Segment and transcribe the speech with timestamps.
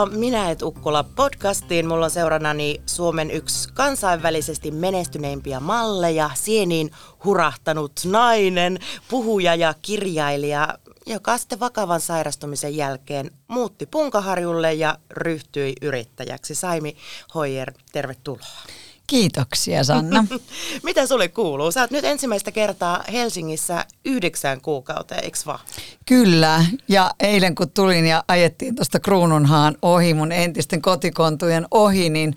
[0.00, 1.88] Tervetuloa Minä et Ukkola podcastiin.
[1.88, 6.90] Mulla on seurannani Suomen yksi kansainvälisesti menestyneimpiä malleja, sieniin
[7.24, 10.68] hurahtanut nainen, puhuja ja kirjailija,
[11.06, 16.54] joka sitten vakavan sairastumisen jälkeen muutti Punkaharjulle ja ryhtyi yrittäjäksi.
[16.54, 16.96] Saimi
[17.34, 18.62] Hoyer, tervetuloa.
[19.10, 20.24] Kiitoksia Sanna.
[20.82, 21.72] Mitä sulle kuuluu?
[21.72, 25.58] Sä oot nyt ensimmäistä kertaa Helsingissä yhdeksän kuukauteen, eikö vaan?
[26.06, 32.34] Kyllä, ja eilen kun tulin ja ajettiin tuosta Kruununhaan ohi, mun entisten kotikontujen ohi, niin,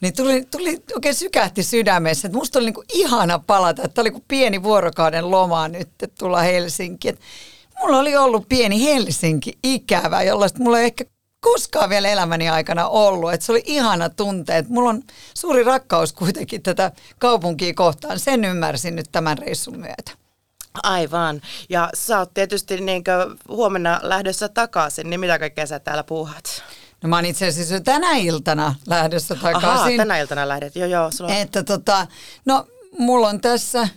[0.00, 4.24] niin tuli, tuli oikein sykähti sydämessä, että musta oli niinku ihana palata, että oli kuin
[4.28, 7.18] pieni vuorokauden loma nyt, että tulla Helsinkiin.
[7.80, 11.04] Mulla oli ollut pieni Helsinki ikävä, jollaista mulla ei ehkä
[11.44, 13.32] koskaan vielä elämäni aikana ollut.
[13.32, 14.68] Että se oli ihana tunteet.
[14.68, 15.02] Mulla on
[15.34, 18.18] suuri rakkaus kuitenkin tätä kaupunkia kohtaan.
[18.18, 20.12] Sen ymmärsin nyt tämän reissun myötä.
[20.82, 21.40] Aivan.
[21.68, 23.04] Ja sä oot tietysti niin
[23.48, 26.62] huomenna lähdössä takaisin, niin mitä kaikkea sä täällä puuhat?
[27.02, 29.68] No mä oon itse asiassa jo tänä iltana lähdössä takaisin.
[29.68, 30.76] Ahaa, tänä iltana lähdet.
[30.76, 31.10] Joo, joo.
[31.10, 31.34] Sulla...
[31.34, 32.06] Että tota,
[32.44, 32.66] no
[32.98, 33.88] mulla on tässä,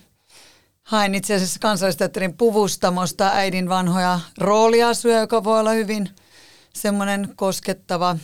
[0.83, 6.09] hain itse asiassa kansallisteatterin puvustamosta äidin vanhoja rooliasuja, joka voi olla hyvin–
[6.77, 8.17] semmoinen koskettava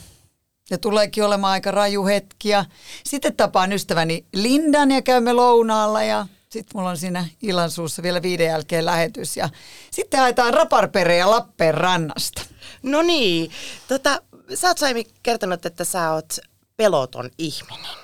[0.70, 2.48] ja tuleekin olemaan aika raju hetki.
[2.48, 2.64] Ja
[3.04, 8.46] sitten tapaan ystäväni Lindan ja käymme lounaalla ja sitten mulla on siinä illansuussa vielä viiden
[8.46, 9.36] jälkeen lähetys.
[9.36, 9.48] Ja
[9.90, 12.42] sitten haetaan raparpereja Lappeenrannasta.
[12.82, 13.50] No niin,
[13.88, 14.22] tota,
[14.54, 16.36] sä oot Saimi kertonut, että sä oot
[16.76, 17.96] peloton ihminen.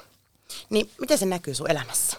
[0.71, 2.17] Niin miten se näkyy sun elämässä?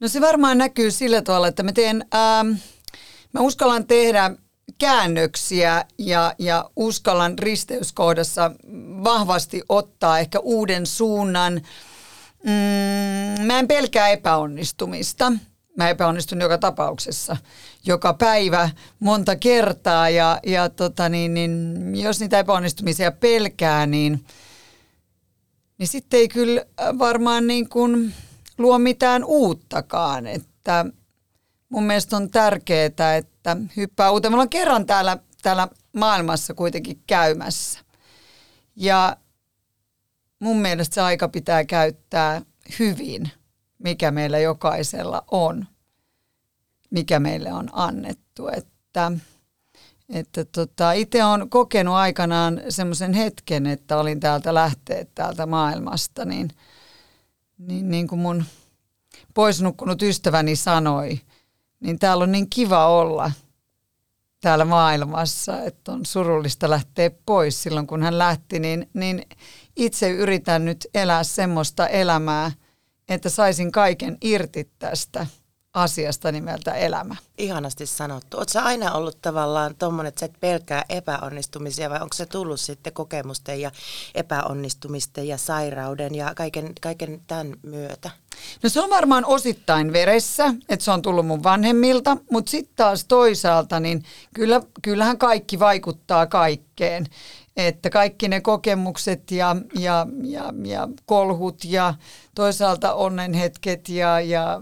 [0.00, 2.52] No se varmaan näkyy sillä tavalla, että mä teen, ähm,
[3.32, 4.30] mä uskallan tehdä
[4.78, 8.50] käännöksiä ja, ja uskallan risteyskohdassa
[9.04, 11.60] vahvasti ottaa ehkä uuden suunnan.
[12.44, 15.32] Mm, mä en pelkää epäonnistumista.
[15.76, 17.36] Mä epäonnistun joka tapauksessa,
[17.86, 18.70] joka päivä
[19.00, 24.24] monta kertaa ja, ja tota niin, niin, jos niitä epäonnistumisia pelkää, niin,
[25.78, 26.64] niin sitten ei kyllä
[26.98, 28.14] varmaan niin kuin
[28.58, 30.26] luo mitään uuttakaan.
[30.26, 30.86] Että
[31.68, 34.32] mun mielestä on tärkeää, että hyppää uuteen.
[34.32, 37.80] Me ollaan kerran täällä, täällä maailmassa kuitenkin käymässä.
[38.76, 39.16] Ja
[40.38, 42.42] mun mielestä se aika pitää käyttää
[42.78, 43.30] hyvin,
[43.78, 45.66] mikä meillä jokaisella on,
[46.90, 48.48] mikä meille on annettu.
[48.48, 49.12] Että,
[50.08, 56.50] että tota, itse olen kokenut aikanaan semmoisen hetken, että olin täältä lähteä täältä maailmasta, niin,
[57.58, 58.44] niin, niin kuin mun
[59.34, 61.20] poisnukkunut ystäväni sanoi–
[61.80, 63.30] niin täällä on niin kiva olla
[64.40, 69.26] täällä maailmassa, että on surullista lähteä pois silloin, kun hän lähti, niin, niin
[69.76, 72.52] itse yritän nyt elää semmoista elämää,
[73.08, 75.26] että saisin kaiken irti tästä
[75.76, 77.16] asiasta nimeltä elämä.
[77.38, 78.36] Ihanasti sanottu.
[78.36, 82.92] Oletko aina ollut tavallaan tuommoinen, että sä et pelkää epäonnistumisia vai onko se tullut sitten
[82.92, 83.70] kokemusten ja
[84.14, 88.10] epäonnistumisten ja sairauden ja kaiken, kaiken tämän myötä?
[88.62, 93.04] No se on varmaan osittain veressä, että se on tullut mun vanhemmilta, mutta sitten taas
[93.04, 94.04] toisaalta, niin
[94.34, 97.06] kyllä, kyllähän kaikki vaikuttaa kaikkeen.
[97.56, 101.94] Että kaikki ne kokemukset ja, ja, ja, ja kolhut ja
[102.34, 104.60] toisaalta onnenhetket ja, ja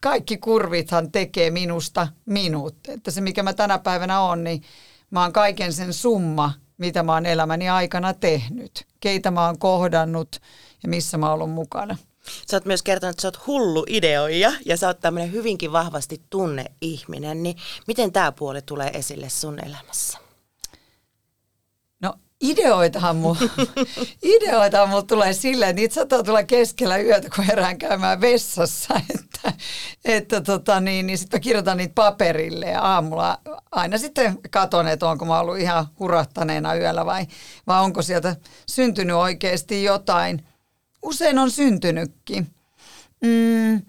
[0.00, 2.76] kaikki kurvithan tekee minusta minut.
[2.88, 4.62] Että se mikä mä tänä päivänä on, niin
[5.10, 8.86] mä oon kaiken sen summa, mitä mä oon elämäni aikana tehnyt.
[9.00, 10.40] Keitä mä oon kohdannut
[10.82, 11.96] ja missä mä oon ollut mukana.
[12.50, 16.22] Sä oot myös kertonut, että sä oot hullu ideoija ja sä oot tämmöinen hyvinkin vahvasti
[16.30, 17.56] tunneihminen, niin
[17.86, 20.29] miten tämä puoli tulee esille sun elämässä?
[22.40, 23.38] Ideoitahan mulla,
[24.36, 29.52] ideoitahan mulla tulee silleen, että niitä saattaa tulla keskellä yötä, kun herään käymään vessassa, että,
[30.04, 33.38] että tota niin, niin sitten kirjoitan niitä paperille ja aamulla
[33.72, 37.26] aina sitten katon, että onko mä ollut ihan hurahtaneena yöllä vai,
[37.66, 40.44] vai onko sieltä syntynyt oikeasti jotain–
[41.02, 42.46] usein on syntynytkin.
[43.20, 43.82] Mm,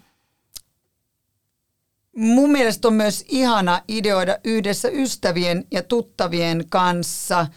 [2.15, 7.47] mun mielestä on myös ihana ideoida yhdessä ystävien ja tuttavien kanssa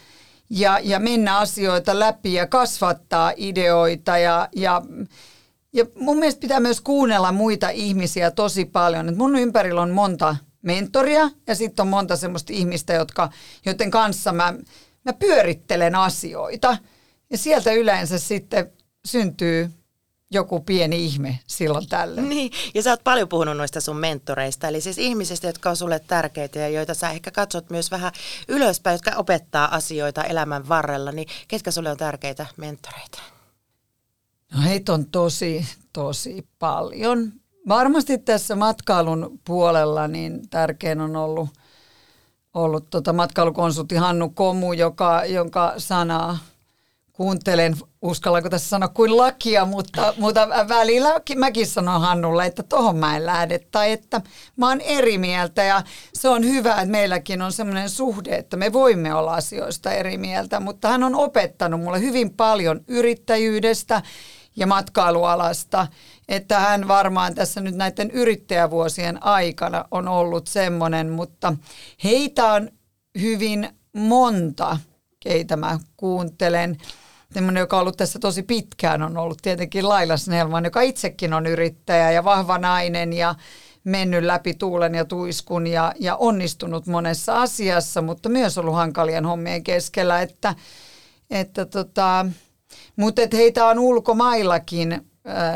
[0.49, 4.81] ja, ja mennä asioita läpi ja kasvattaa ideoita ja, ja
[5.73, 9.09] ja mun mielestä pitää myös kuunnella muita ihmisiä tosi paljon.
[9.09, 13.29] Et mun ympärillä on monta mentoria ja sitten on monta semmoista ihmistä, jotka,
[13.65, 14.53] joiden kanssa mä,
[15.05, 16.77] mä pyörittelen asioita–
[17.29, 18.71] Ja sieltä yleensä sitten
[19.05, 19.71] syntyy
[20.31, 22.21] joku pieni ihme silloin tällä.
[22.21, 25.99] Niin, ja sä oot paljon puhunut noista sun mentoreista, eli siis ihmisistä, jotka on sulle
[26.07, 28.11] tärkeitä ja joita sä ehkä katsot myös vähän
[28.47, 33.21] ylöspäin, jotka opettaa asioita elämän varrella, niin ketkä sulle on tärkeitä mentoreita?
[34.53, 37.31] No heitä on tosi, tosi paljon.
[37.67, 41.49] Varmasti tässä matkailun puolella niin tärkein on ollut,
[42.53, 46.37] ollut tota matkailukonsultti Hannu Komu, joka, jonka sanaa
[47.17, 53.15] kuuntelen, uskallanko tässä sanoa kuin lakia, mutta, mutta välillä mäkin sanon Hannulle, että tohon mä
[53.17, 54.21] en lähde tai että
[54.55, 55.83] mä oon eri mieltä ja
[56.13, 60.59] se on hyvä, että meilläkin on semmoinen suhde, että me voimme olla asioista eri mieltä,
[60.59, 64.01] mutta hän on opettanut mulle hyvin paljon yrittäjyydestä
[64.55, 65.87] ja matkailualasta,
[66.27, 71.53] että hän varmaan tässä nyt näiden yrittäjävuosien aikana on ollut semmoinen, mutta
[72.03, 72.69] heitä on
[73.21, 74.77] hyvin monta,
[75.19, 76.77] keitä mä kuuntelen.
[77.31, 81.47] Semmoinen, joka on ollut tässä tosi pitkään, on ollut tietenkin Laila Snellman, joka itsekin on
[81.47, 83.35] yrittäjä ja vahva nainen ja
[83.83, 89.63] mennyt läpi tuulen ja tuiskun ja, ja onnistunut monessa asiassa, mutta myös ollut hankalien hommien
[89.63, 90.55] keskellä, että,
[91.29, 92.25] että tota,
[92.95, 95.01] mutta et heitä on ulkomaillakin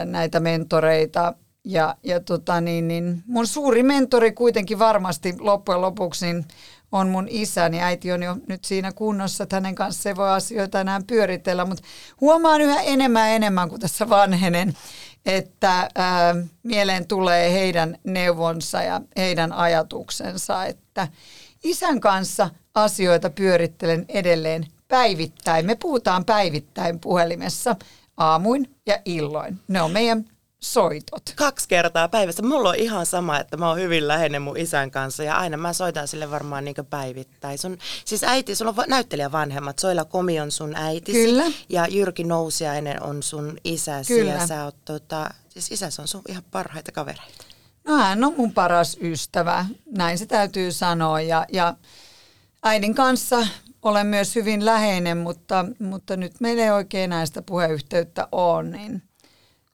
[0.05, 1.33] näitä mentoreita.
[1.65, 6.45] Ja, ja tota niin, niin mun suuri mentori kuitenkin varmasti loppujen lopuksi niin
[6.91, 7.81] on mun isäni.
[7.81, 11.83] Äiti on jo nyt siinä kunnossa, että hänen kanssa ei voi asioita enää pyöritellä, mutta
[12.21, 14.77] huomaan yhä enemmän ja enemmän, kuin tässä vanhenen,
[15.25, 21.07] että ää, mieleen tulee heidän neuvonsa ja heidän ajatuksensa, että
[21.63, 25.65] isän kanssa asioita pyörittelen edelleen päivittäin.
[25.65, 27.75] Me puhutaan päivittäin puhelimessa
[28.17, 29.59] aamuin ja illoin.
[29.67, 30.25] Ne on meidän
[30.59, 31.23] soitot.
[31.35, 32.43] Kaksi kertaa päivässä.
[32.43, 35.73] Mulla on ihan sama, että mä oon hyvin läheinen mun isän kanssa ja aina mä
[35.73, 37.57] soitan sille varmaan niin päivittäin.
[37.57, 39.79] Sun, siis äiti, sulla on näyttelijä vanhemmat.
[39.79, 41.45] Soila Komi on sun äitisi Kyllä.
[41.69, 44.31] ja Jyrki Nousiainen on sun isäsi Kyllä.
[44.31, 47.45] ja sä oot tota, siis isäsi on sun ihan parhaita kavereita.
[47.87, 51.21] No hän on mun paras ystävä, näin se täytyy sanoa.
[51.21, 51.75] Ja, ja
[52.63, 53.47] äidin kanssa
[53.81, 58.63] olen myös hyvin läheinen, mutta, mutta nyt meillä ei oikein enää sitä puheyhteyttä ole.
[58.63, 59.08] Niin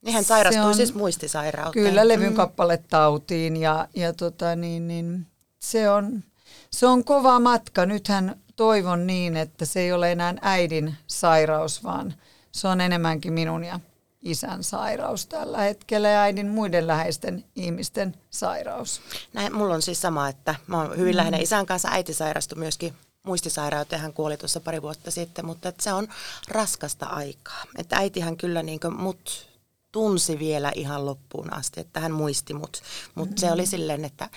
[0.05, 1.85] Niin hän sairastui on- siis muistisairauteen.
[1.85, 5.27] kyllä levyn kappaletautiin ja, ja tota niin, niin
[5.59, 6.23] se, on,
[6.71, 7.85] se on kova matka.
[7.85, 12.13] Nythän toivon niin, että se ei ole enää äidin sairaus, vaan
[12.51, 13.79] se on enemmänkin minun ja
[14.21, 19.01] isän sairaus tällä hetkellä ja äidin muiden läheisten ihmisten sairaus.
[19.33, 21.89] Näin, mulla on siis sama, että mä oon hyvin läheinen isän kanssa.
[21.91, 22.93] Äiti sairastui myöskin
[23.23, 26.07] muistisairauteen, hän kuoli tuossa pari vuotta sitten, mutta että se on
[26.47, 27.63] raskasta aikaa.
[27.77, 29.54] Että äitihän kyllä niin mut
[29.95, 32.81] tunsi vielä ihan loppuun asti, että hän muisti mut.
[33.15, 33.39] Mutta mm-hmm.
[33.39, 34.29] se oli silleen, että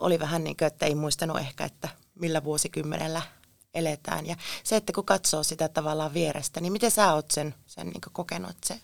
[0.00, 3.22] oli vähän niin kuin, että ei muistanut ehkä, että millä vuosikymmenellä
[3.74, 4.26] eletään.
[4.26, 8.00] Ja se, että kun katsoo sitä tavallaan vierestä, niin miten sä oot sen, sen niin
[8.12, 8.56] kokenut?
[8.64, 8.80] Se,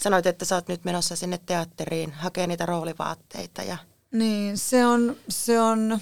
[0.00, 3.76] sanoit, että sä oot nyt menossa sinne teatteriin, hakee niitä roolivaatteita ja
[4.12, 5.98] Niin, se on, se on,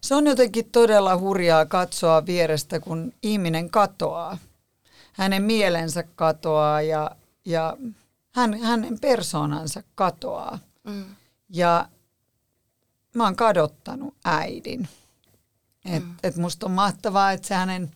[0.00, 4.38] se on jotenkin todella hurjaa katsoa vierestä, kun ihminen katoaa.
[5.12, 7.10] Hänen mielensä katoaa ja,
[7.44, 7.76] ja
[8.34, 10.58] hän, hänen persoonansa katoaa.
[10.84, 11.04] mm.
[11.48, 11.88] Ja
[13.14, 14.88] mä oon kadottanut äidin.
[15.84, 16.14] Et, mm.
[16.22, 17.90] et musta on mahtavaa, että se hänen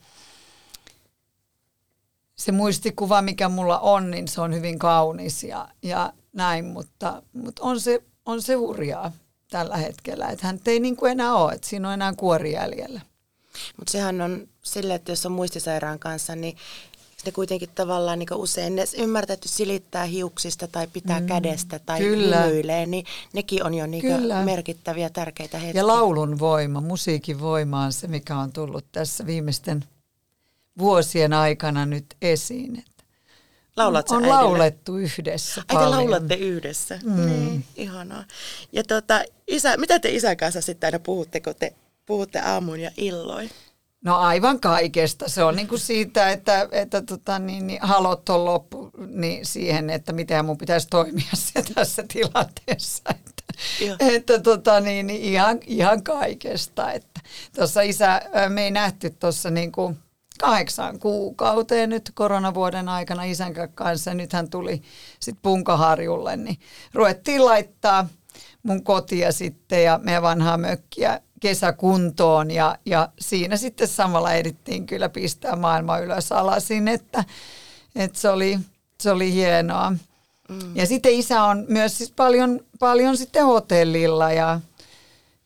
[2.36, 7.62] se muistikuva, mikä mulla on, niin se on hyvin kaunis ja, ja näin, mutta, mutta
[7.62, 9.12] on, se, on se hurjaa
[9.50, 13.00] tällä hetkellä, että hän ei niin kuin enää ole, että siinä on enää kuori jäljellä.
[13.76, 16.56] Mutta sehän on sille, että jos on muistisairaan kanssa, niin
[17.26, 22.42] ne kuitenkin tavallaan niin usein ne ymmärtäty silittää hiuksista tai pitää mm, kädestä tai kyllä.
[22.42, 24.44] hymyilee, niin nekin on jo niin Kyllä.
[24.44, 25.80] merkittäviä, tärkeitä hetkiä.
[25.80, 29.84] Ja laulun voima, musiikin voima on se, mikä on tullut tässä viimeisten
[30.78, 32.78] vuosien aikana nyt esiin.
[32.78, 33.04] Että
[33.76, 34.42] Laulat sä on äidille?
[34.42, 35.90] laulettu yhdessä Ai te paljon.
[35.90, 37.00] laulatte yhdessä.
[37.04, 37.26] Mm.
[37.26, 38.24] Niin, ihanaa.
[38.72, 41.74] Ja tota, isä, mitä te isän kanssa sitten aina puhutte, kun te
[42.06, 43.50] puhutte aamun ja illoin?
[44.04, 45.28] No aivan kaikesta.
[45.28, 49.90] Se on niin kuin siitä, että, että tota, niin, niin, halot on loppu niin siihen,
[49.90, 53.02] että miten mun pitäisi toimia se tässä tilanteessa.
[53.10, 53.42] Että,
[53.84, 53.96] Joo.
[53.98, 56.92] että tota, niin, niin, ihan, ihan kaikesta.
[56.92, 57.20] Että
[57.56, 59.98] tuossa isä, me ei nähty tuossa niin kuin
[60.40, 64.14] kahdeksan kuukauteen nyt koronavuoden aikana isän kanssa.
[64.14, 64.82] Nyt hän tuli
[65.20, 66.58] sitten Punkaharjulle, niin
[66.94, 68.08] ruvettiin laittaa
[68.62, 75.08] mun kotia sitten ja meidän vanhaa mökkiä kesäkuntoon ja, ja siinä sitten samalla edittiin kyllä
[75.08, 77.24] pistää maailma ylös alasin, että,
[77.96, 78.58] että se, oli,
[79.00, 79.90] se oli hienoa.
[80.48, 80.76] Mm.
[80.76, 84.60] Ja sitten isä on myös siis paljon, paljon sitten hotellilla ja,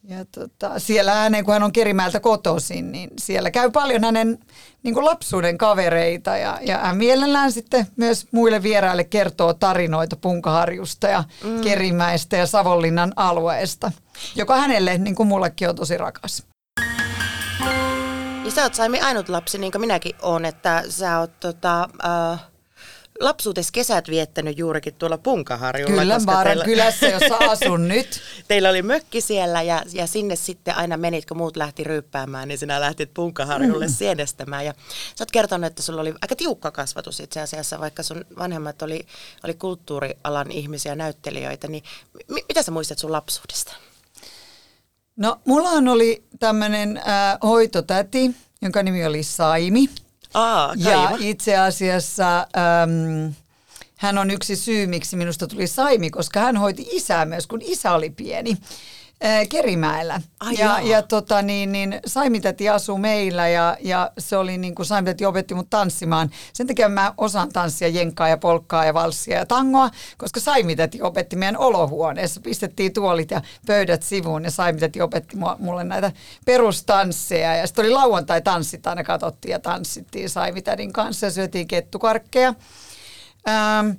[0.08, 4.38] ja tota, siellä hänen, kun hän on Kerimäeltä kotoisin, niin siellä käy paljon hänen
[4.82, 11.06] niin kuin lapsuuden kavereita ja, ja hän mielellään sitten myös muille vieraille kertoo tarinoita Punkaharjusta
[11.06, 11.60] ja mm.
[11.60, 13.92] Kerimäestä ja Savonlinnan alueesta,
[14.34, 16.46] joka hänelle, niin kuin mullekin, on tosi rakas.
[18.44, 22.51] Ja sä oot Saimi ainut lapsi, niin kuin minäkin olen, että sä oot tota, äh,
[23.20, 26.02] lapsuutes kesät viettänyt juurikin tuolla Punkaharjulla.
[26.02, 28.20] Kyllä, Vaaran teillä, kylässä, jossa asun nyt.
[28.48, 32.58] Teillä oli mökki siellä ja, ja sinne sitten aina menit, kun muut lähti ryyppäämään, niin
[32.58, 33.92] sinä lähtit Punkaharjulle mm.
[33.92, 34.64] sienestämään.
[34.64, 34.74] Ja
[35.16, 39.06] sä oot kertonut, että sulla oli aika tiukka kasvatus itse asiassa, vaikka sun vanhemmat oli,
[39.44, 41.68] oli kulttuurialan ihmisiä, näyttelijöitä.
[41.68, 41.84] Niin
[42.28, 43.74] m- mitä sä muistat sun lapsuudesta?
[45.16, 48.30] No, mullahan oli tämmöinen äh, hoitotäti,
[48.62, 49.88] jonka nimi oli Saimi.
[50.34, 53.34] Aa, ja itse asiassa äm,
[53.96, 57.92] hän on yksi syy, miksi minusta tuli Saimi, koska hän hoiti isää myös, kun isä
[57.92, 58.56] oli pieni.
[59.48, 60.20] Kerimäellä.
[60.40, 64.86] Ai ja, ja tota, niin, niin Saimitäti asuu meillä ja, ja se oli niin kuin
[64.86, 66.30] Saimitäti opetti mut tanssimaan.
[66.52, 71.36] Sen takia mä osaan tanssia jenkkaa ja polkkaa ja valssia ja tangoa, koska Saimitäti opetti
[71.36, 72.40] meidän olohuoneessa.
[72.40, 76.12] Pistettiin tuolit ja pöydät sivuun ja Saimitäti opetti mulle näitä
[76.44, 77.56] perustansseja.
[77.56, 82.54] Ja sitten oli lauantai-tanssit aina katsottiin ja tanssittiin Saimitädin kanssa ja syötiin kettukarkkeja.
[83.48, 83.90] Ähm,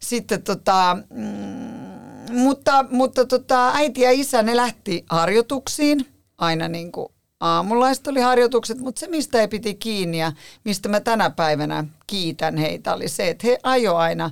[0.00, 1.91] sitten tota, mm,
[2.32, 6.06] mutta, mutta tota, äiti ja isä, ne lähti harjoituksiin
[6.38, 7.08] aina niin kuin
[7.40, 10.32] aamulaiset oli harjoitukset, mutta se mistä ei piti kiinni ja
[10.64, 14.30] mistä mä tänä päivänä kiitän heitä oli se, että he ajo aina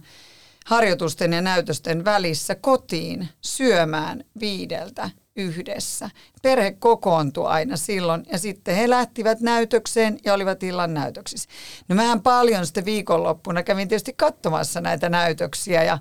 [0.67, 6.11] harjoitusten ja näytösten välissä kotiin syömään viideltä yhdessä.
[6.43, 11.49] Perhe kokoontui aina silloin ja sitten he lähtivät näytökseen ja olivat illan näytöksissä.
[11.89, 15.99] No mähän paljon sitten viikonloppuna kävin tietysti katsomassa näitä näytöksiä ja,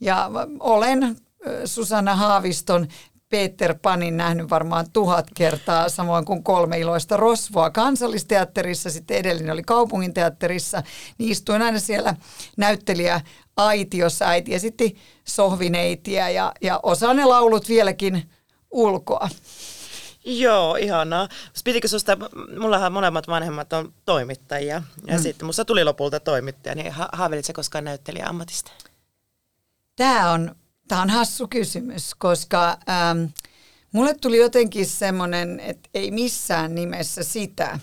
[0.00, 1.16] ja olen
[1.64, 2.88] Susanna Haaviston
[3.28, 9.62] Peter Panin nähnyt varmaan tuhat kertaa, samoin kuin kolme iloista rosvoa kansallisteatterissa, sitten edellinen oli
[9.62, 10.82] kaupunginteatterissa,
[11.18, 12.16] niin istuin aina siellä
[12.56, 13.20] näyttelijä
[13.56, 18.30] aitiossa, äiti esitti sohvineitiä ja, ja osaan ne laulut vieläkin
[18.70, 19.28] ulkoa.
[20.24, 21.28] Joo, ihanaa.
[21.64, 22.16] Pitikö susta,
[22.58, 25.22] mullahan molemmat vanhemmat on toimittajia ja mm.
[25.22, 28.70] sitten musta tuli lopulta toimittaja, niin ha- haavelit koskaan näyttelijä ammatista?
[29.96, 30.54] Tämä on
[30.88, 33.24] Tämä on hassu kysymys, koska ähm,
[33.92, 37.78] mulle tuli jotenkin semmoinen, että ei missään nimessä sitä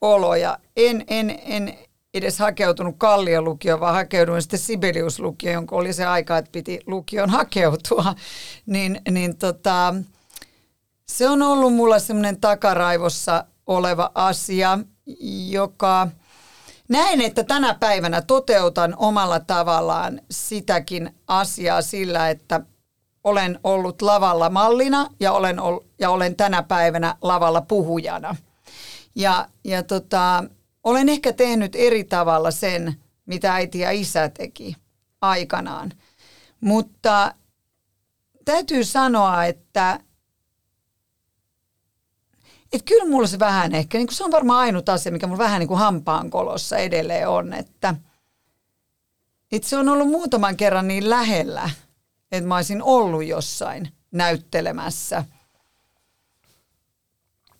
[0.00, 0.58] oloja.
[0.76, 1.78] En, en, en
[2.14, 8.14] edes hakeutunut Kalliolukioon, vaan hakeuduin sitten Sibeliuslukioon, jonka oli se aika, että piti lukion hakeutua.
[8.66, 9.94] Niin, niin tota,
[11.08, 14.78] se on ollut mulla semmoinen takaraivossa oleva asia,
[15.50, 16.08] joka–
[16.90, 22.60] Näen, että tänä päivänä toteutan omalla tavallaan sitäkin asiaa sillä, että
[23.24, 28.36] olen ollut lavalla mallina ja olen, ol, ja olen tänä päivänä lavalla puhujana.
[29.14, 30.44] Ja, ja tota,
[30.84, 32.94] olen ehkä tehnyt eri tavalla sen,
[33.26, 34.76] mitä äiti ja isä teki
[35.20, 35.92] aikanaan.
[36.60, 37.34] Mutta
[38.44, 40.00] täytyy sanoa, että
[42.72, 45.60] että kyllä mulla se vähän ehkä, niin se on varmaan ainut asia, mikä mulla vähän
[45.60, 47.94] niin kuin hampaan kolossa edelleen on, että,
[49.52, 51.70] että se on ollut muutaman kerran niin lähellä,
[52.32, 55.24] että mä olisin ollut jossain näyttelemässä.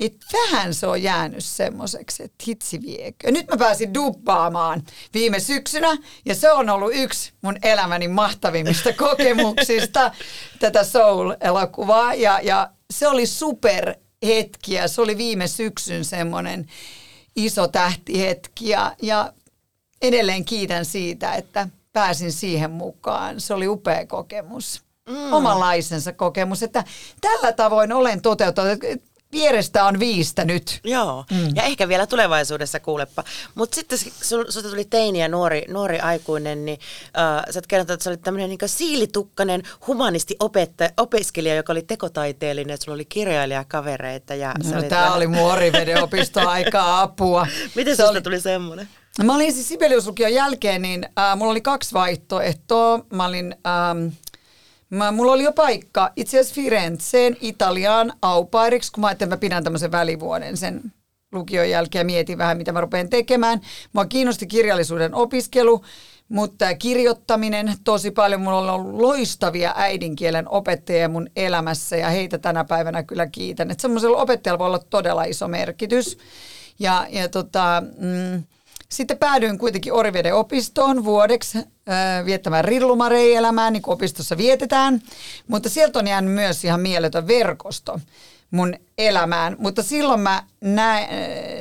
[0.00, 3.31] Et vähän se on jäänyt semmoiseksi, että hitsi viekö.
[3.31, 4.83] Nyt mä pääsin dubbaamaan
[5.14, 10.12] viime syksynä ja se on ollut yksi mun elämäni mahtavimmista kokemuksista
[10.61, 13.95] tätä Soul-elokuvaa ja, ja se oli super
[14.26, 14.88] hetkiä.
[14.88, 16.66] Se oli viime syksyn semmoinen
[17.36, 19.32] iso tähtihetki ja, ja
[20.02, 23.40] edelleen kiitän siitä, että pääsin siihen mukaan.
[23.40, 24.82] Se oli upea kokemus.
[25.08, 25.32] Mm.
[25.32, 26.84] Omanlaisensa kokemus, että
[27.20, 28.78] tällä tavoin olen toteuttanut
[29.32, 30.80] vierestä on viistä nyt.
[30.84, 31.49] Joo, mm.
[31.54, 33.25] ja ehkä vielä tulevaisuudessa kuulepa.
[33.54, 36.78] Mutta sitten sinusta tuli teini ja nuori, nuori aikuinen, niin
[37.18, 40.37] äh, sä oot kertonut, että sä olit tämmöinen niin siilitukkanen humanisti
[40.96, 44.34] opiskelija, joka oli tekotaiteellinen, että sulla oli kirjailijakavereita.
[44.34, 45.12] Ja no, tämä vähän...
[45.16, 47.46] oli muoriveden opistoaikaa apua.
[47.75, 48.22] Miten sinusta oli...
[48.22, 48.88] tuli semmoinen?
[49.25, 53.04] Mä olin siis Sibeliuslukion jälkeen, niin äh, mulla oli kaksi vaihtoehtoa.
[53.12, 53.56] Mä olin...
[53.66, 54.08] Ähm,
[54.90, 59.40] Mä, mulla oli jo paikka itse asiassa Firenzeen Italiaan aupairiksi, kun mä ajattelin, että mä
[59.40, 60.92] pidän tämmöisen välivuoden sen
[61.32, 63.61] lukion jälkeen ja mietin vähän, mitä mä rupean tekemään.
[63.92, 65.85] Mua kiinnosti kirjallisuuden opiskelu,
[66.28, 68.40] mutta kirjoittaminen tosi paljon.
[68.40, 73.70] Mulla on ollut loistavia äidinkielen opettajia mun elämässä ja heitä tänä päivänä kyllä kiitän.
[73.70, 76.18] Että semmoisella opettajalla voi olla todella iso merkitys.
[76.78, 78.42] Ja, ja tota, mm,
[78.92, 81.64] sitten päädyin kuitenkin Oriveden opistoon vuodeksi äh,
[82.25, 85.02] viettämään rillumarei-elämää, niin kuin opistossa vietetään.
[85.49, 88.00] Mutta sieltä on jäänyt myös ihan mieletön verkosto.
[88.50, 89.57] Mun elämään.
[89.59, 91.09] Mutta silloin mä nä-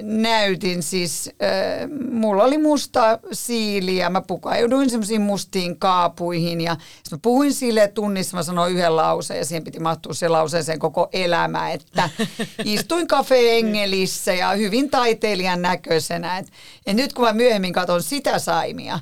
[0.02, 6.78] näytin siis, äh, mulla oli musta siiliä, mä pukauduin semmoisiin mustiin kaapuihin ja
[7.12, 11.10] mä puhuin sille tunnissa, mä sanoin yhden lauseen ja siihen piti mahtua se lauseeseen koko
[11.14, 12.10] elämä, että
[12.66, 16.38] istuin Cafe Engelissä ja hyvin taiteilijan näköisenä.
[16.38, 16.48] Et,
[16.86, 19.00] et nyt kun mä myöhemmin katson sitä saimia,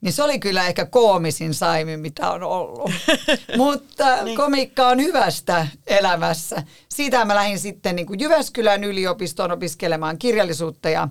[0.00, 2.90] niin se oli kyllä ehkä koomisin saimi, mitä on ollut.
[3.56, 4.36] Mutta niin.
[4.36, 6.62] komikka on hyvästä elämässä.
[6.88, 11.08] Siitä mä lähdin sitten niin kuin Jyväskylän yliopistoon opiskelemaan kirjallisuutta ja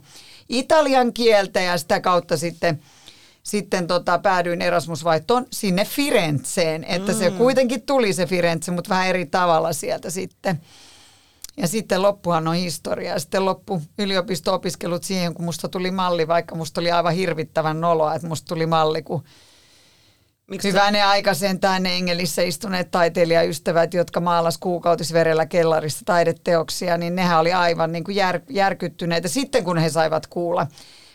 [0.49, 2.79] italian kieltä ja sitä kautta sitten
[3.43, 7.17] sitten tota, päädyin Erasmusvaihtoon sinne Firenzeen, että mm.
[7.17, 10.61] se kuitenkin tuli se Firenze, mutta vähän eri tavalla sieltä sitten.
[11.59, 13.11] Ja sitten loppuhan on historia.
[13.13, 18.15] Ja sitten loppu yliopisto-opiskelut siihen, kun musta tuli malli, vaikka musta oli aivan hirvittävän noloa,
[18.15, 19.23] että musta tuli malli, kun
[20.49, 27.39] Miksi Hyvänen aika sentään ne Engelissä istuneet taiteilijaystävät, jotka maalas kuukautisverellä kellarista taideteoksia, niin nehän
[27.39, 30.67] oli aivan niin kuin jär, järkyttyneitä sitten, kun he saivat kuulla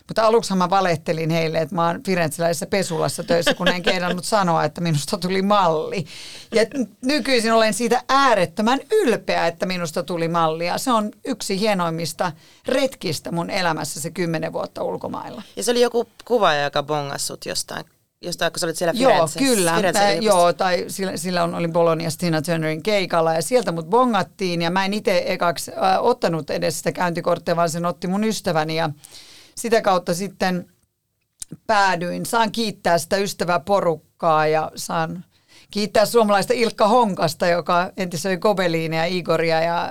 [0.09, 4.65] mutta aluksi mä valehtelin heille, että mä oon Firenzeläisessä pesulassa töissä, kun en kehdannut sanoa,
[4.65, 6.07] että minusta tuli malli.
[6.55, 6.67] Ja
[7.05, 10.67] nykyisin olen siitä äärettömän ylpeä, että minusta tuli malli.
[10.67, 12.33] Ja se on yksi hienoimmista
[12.69, 15.43] retkistä mun elämässä se kymmenen vuotta ulkomailla.
[15.57, 17.85] Ja se oli joku kuvaaja, joka bongassut jostain
[18.23, 19.41] jostain, kun sä olit siellä Firenzessä.
[19.41, 19.73] Joo, kyllä.
[19.73, 24.63] Mä, joo, tai sillä, sillä on, oli Bologna Tina Turnerin keikalla ja sieltä mut bongattiin
[24.63, 28.77] ja mä en itse ekaksi äh, ottanut edes sitä käyntikorttia, vaan sen otti mun ystäväni
[28.77, 28.91] ja
[29.57, 30.67] sitä kautta sitten
[31.67, 32.27] päädyin.
[32.27, 35.25] Saan kiittää sitä ystäväporukkaa ja saan
[35.71, 39.91] kiittää suomalaista Ilkka Honkasta, joka entisöi Gobeliinia ja Igoria ja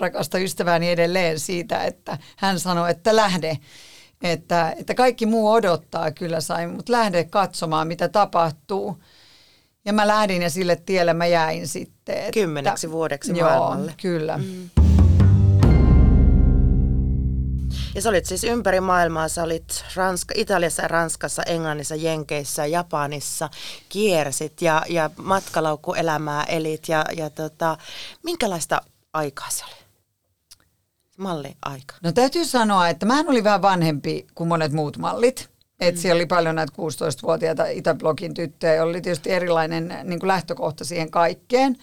[0.00, 3.58] rakasta ystävääni edelleen siitä, että hän sanoi, että lähde.
[4.22, 9.02] Että, että kaikki muu odottaa kyllä sai, mutta lähde katsomaan, mitä tapahtuu.
[9.84, 12.16] Ja mä lähdin ja sille tielle mä jäin sitten.
[12.16, 13.94] Että, Kymmeneksi vuodeksi joo, maailmalle.
[14.02, 14.38] kyllä.
[14.38, 14.83] Mm.
[17.94, 23.50] Ja sä olit siis ympäri maailmaa, sä olit Ranska, Italiassa Ranskassa, Englannissa, Jenkeissä, Japanissa,
[23.88, 27.78] kiersit ja, ja matkalaukkuelämää elit ja, ja tota,
[28.22, 29.84] minkälaista aikaa se oli?
[31.18, 31.94] Malli-aika.
[32.02, 35.48] No täytyy sanoa, että mä olin vähän vanhempi kuin monet muut mallit.
[35.80, 36.02] Että mm.
[36.02, 41.10] siellä oli paljon näitä 16-vuotiaita Itäblogin tyttöjä, joilla oli tietysti erilainen niin kuin lähtökohta siihen
[41.10, 41.76] kaikkeen.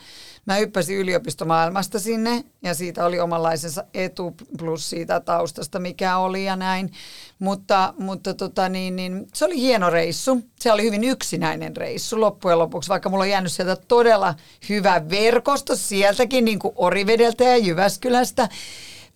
[0.45, 6.55] Mä hyppäsin yliopistomaailmasta sinne ja siitä oli omanlaisensa etu plus siitä taustasta, mikä oli ja
[6.55, 6.91] näin.
[7.39, 10.41] Mutta, mutta tota niin, niin, se oli hieno reissu.
[10.59, 14.35] Se oli hyvin yksinäinen reissu loppujen lopuksi, vaikka mulla on jäänyt sieltä todella
[14.69, 18.49] hyvä verkosto sieltäkin, niin kuin Orivedeltä ja Jyväskylästä.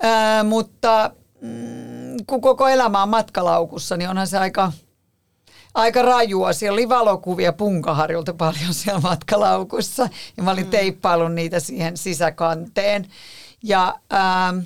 [0.01, 1.11] Ää, mutta
[1.41, 4.71] mm, kun koko elämä on matkalaukussa, niin onhan se aika
[5.75, 6.53] aika rajua.
[6.53, 10.69] Siellä oli valokuvia Punkaharjulta paljon siellä matkalaukussa ja mä olin mm.
[10.69, 13.07] teippaillut niitä siihen sisäkanteen.
[13.63, 14.59] Ja ähm,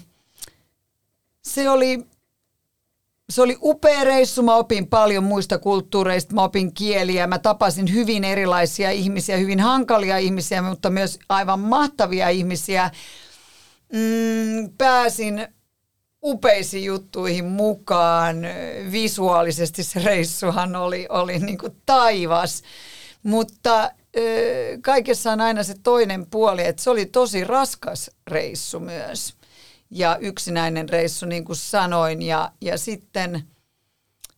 [1.43, 2.05] se oli,
[3.29, 4.43] se oli upea reissu.
[4.43, 10.17] Mä opin paljon muista kulttuureista, mä opin kieliä, mä tapasin hyvin erilaisia ihmisiä, hyvin hankalia
[10.17, 12.91] ihmisiä, mutta myös aivan mahtavia ihmisiä.
[13.93, 15.47] Mm, pääsin
[16.23, 18.37] upeisiin juttuihin mukaan.
[18.91, 22.63] Visuaalisesti se reissuhan oli, oli niin kuin taivas,
[23.23, 23.91] mutta
[24.81, 29.33] kaikessa on aina se toinen puoli, että se oli tosi raskas reissu myös
[29.91, 32.21] ja yksinäinen reissu, niin kuin sanoin.
[32.21, 33.43] Ja, ja sitten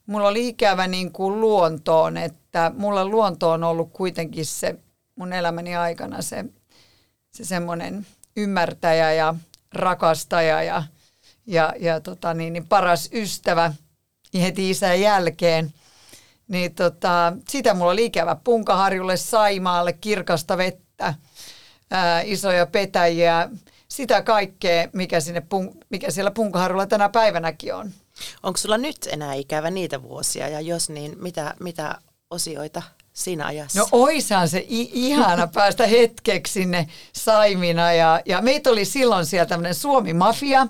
[0.06, 4.76] mulla oli ikävä niin kuin luontoon, että mulla luonto on ollut kuitenkin se
[5.16, 6.46] mun elämäni aikana se,
[7.32, 8.06] se semmoinen
[8.38, 9.36] ymmärtäjä ja
[9.74, 10.84] rakastaja ja–
[11.48, 13.74] ja, ja tota, niin, niin paras ystävä
[14.42, 15.74] heti isän jälkeen.
[16.48, 21.14] Niin tota, sitä mulla oli ikävä Punkaharjulle, Saimaalle, kirkasta vettä,
[21.92, 23.50] ää, isoja petäjiä,
[23.88, 25.44] sitä kaikkea, mikä, sinne,
[25.90, 27.92] mikä siellä Punkaharjulla tänä päivänäkin on.
[28.44, 31.96] Onko sulla nyt enää ikävä niitä vuosia ja jos niin, mitä, mitä
[32.30, 32.82] osioita
[33.14, 33.80] siinä ajassa?
[33.80, 39.46] No oisaan se i- ihana päästä hetkeksi sinne Saimina ja, ja meitä oli silloin siellä
[39.46, 40.68] tämmöinen Suomi-mafia,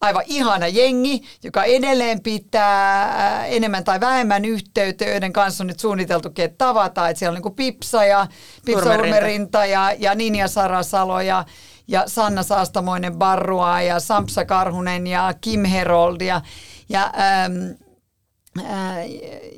[0.00, 5.80] aivan ihana jengi, joka edelleen pitää äh, enemmän tai vähemmän yhteyttä, joiden kanssa on nyt
[5.80, 7.10] suunniteltukin, että tavataan.
[7.10, 8.26] Että siellä on niin Pipsa ja
[8.64, 11.44] Pipsa Urmerinta ja, ja Ninja Sarasalo ja,
[11.88, 16.40] ja Sanna Saastamoinen Barrua ja Sampsa Karhunen ja Kim Herold ja,
[16.88, 17.54] ja ähm,
[18.58, 18.96] äh,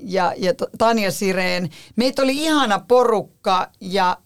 [0.02, 1.70] ja, ja Tanja Sireen.
[1.96, 4.16] Meitä oli ihana porukka ja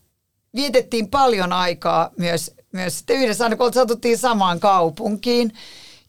[0.55, 5.53] vietettiin paljon aikaa myös, myös sitten yhdessä, aina kun satuttiin samaan kaupunkiin.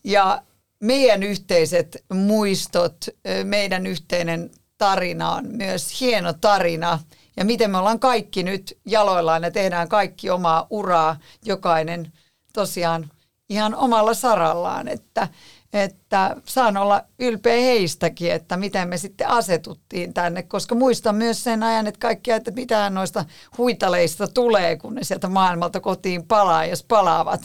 [0.03, 0.41] Ja
[0.79, 3.05] meidän yhteiset muistot,
[3.43, 6.99] meidän yhteinen tarina on myös hieno tarina.
[7.37, 12.11] Ja miten me ollaan kaikki nyt jaloillaan ja tehdään kaikki omaa uraa, jokainen
[12.53, 13.09] tosiaan
[13.49, 15.27] ihan omalla sarallaan, että,
[15.73, 21.63] että saan olla ylpeä heistäkin, että miten me sitten asetuttiin tänne, koska muistan myös sen
[21.63, 23.25] ajan, että kaikkia, että mitään noista
[23.57, 27.41] huitaleista tulee, kun ne sieltä maailmalta kotiin palaa, jos palaavat.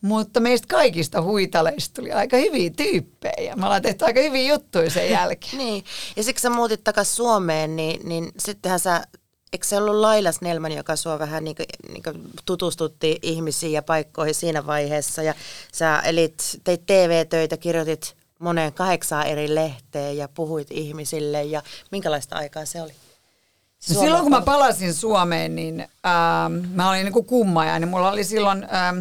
[0.00, 3.56] Mutta meistä kaikista huitaleista tuli aika hyviä tyyppejä.
[3.56, 5.58] Me ollaan tehty aika hyviä juttuja sen jälkeen.
[5.64, 5.84] niin,
[6.16, 9.04] ja siksi sä muutit takaisin Suomeen, niin, niin sittenhän sä
[9.52, 13.82] eikö se ollut Laila Snellman, joka sua vähän niin kuin, niin kuin tutustutti ihmisiin ja
[13.82, 15.22] paikkoihin siinä vaiheessa.
[15.22, 15.34] Ja
[15.72, 21.42] sä elit, teit TV-töitä, kirjoitit moneen kahdeksaan eri lehteen ja puhuit ihmisille.
[21.42, 22.92] Ja minkälaista aikaa se oli?
[23.88, 28.10] No silloin kun mä palasin Suomeen, niin ähm, mä olin niin kuin kummaja, niin mulla
[28.10, 28.66] oli silloin...
[28.74, 28.98] Ähm,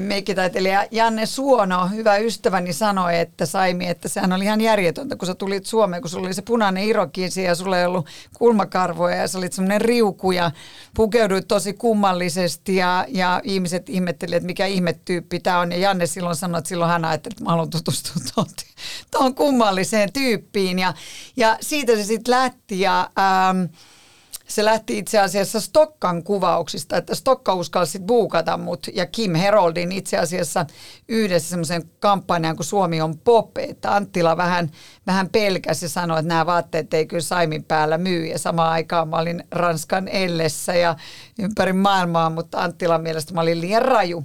[0.00, 5.34] meikkitaiteilija Janne Suono, hyvä ystäväni, sanoi, että Saimi, että sehän oli ihan järjetöntä, kun sä
[5.34, 8.06] tulit Suomeen, kun sulla oli se punainen irokiisi ja sulla ei ollut
[8.38, 10.50] kulmakarvoja ja sä olit semmoinen riuku ja
[10.94, 15.72] pukeuduit tosi kummallisesti ja, ja ihmiset ihmettelivat, että mikä ihmetyyppi tämä on.
[15.72, 18.44] Ja Janne silloin sanoi, että silloin hän ajatteli, että mä haluan tutustua
[19.10, 20.94] tuohon kummalliseen tyyppiin ja,
[21.36, 23.10] ja siitä se sitten lähti ja...
[23.18, 23.64] Ähm,
[24.48, 30.18] se lähti itse asiassa Stokkan kuvauksista, että Stokka uskalsi buukata mut ja Kim Heroldin itse
[30.18, 30.66] asiassa
[31.08, 34.70] yhdessä semmoisen kampanjan, kun Suomi on pop, että Anttila vähän,
[35.06, 39.08] vähän pelkäsi ja sanoi, että nämä vaatteet ei kyllä Saimin päällä myy ja samaan aikaan
[39.08, 40.96] mä olin Ranskan ellessä ja
[41.38, 44.24] ympäri maailmaa, mutta Anttilan mielestä mä olin liian raju.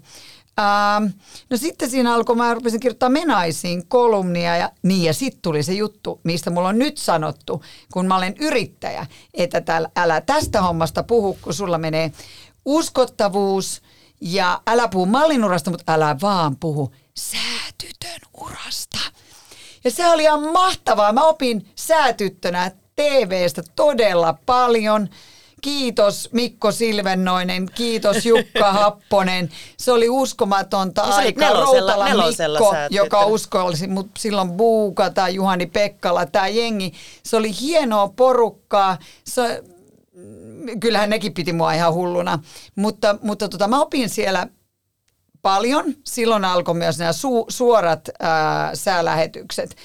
[0.60, 1.06] Ähm,
[1.50, 5.74] no sitten siinä alkoi, mä rupesin kirjoittaa menaisiin kolumnia ja niin ja sitten tuli se
[5.74, 11.04] juttu, mistä mulla on nyt sanottu, kun mä olen yrittäjä, että täällä, älä tästä hommasta
[11.04, 12.12] puhu, kun sulla menee
[12.66, 13.82] uskottavuus
[14.22, 18.98] ja älä puhu mallinurasta, mutta älä vaan puhu säätytön urasta.
[19.84, 21.14] Ja se oli ihan mahtavaa.
[21.14, 25.10] Mä opin säätyttönä TVstä todella paljon–
[25.62, 29.50] Kiitos Mikko Silvennoinen, kiitos Jukka Happonen.
[29.78, 31.54] Se oli uskomatonta no, se aikaa.
[31.54, 36.94] Routala Mikko, joka uskolsi mut silloin Buukata, Juhani Pekkala, tämä jengi.
[37.24, 38.98] Se oli hienoa porukkaa.
[39.24, 39.64] Se,
[40.80, 42.40] kyllähän nekin piti mua ihan hulluna.
[42.76, 44.48] Mutta, mutta tota, mä opin siellä
[45.42, 45.86] paljon.
[46.04, 49.76] Silloin alkoi myös nämä su, suorat ää, säälähetykset.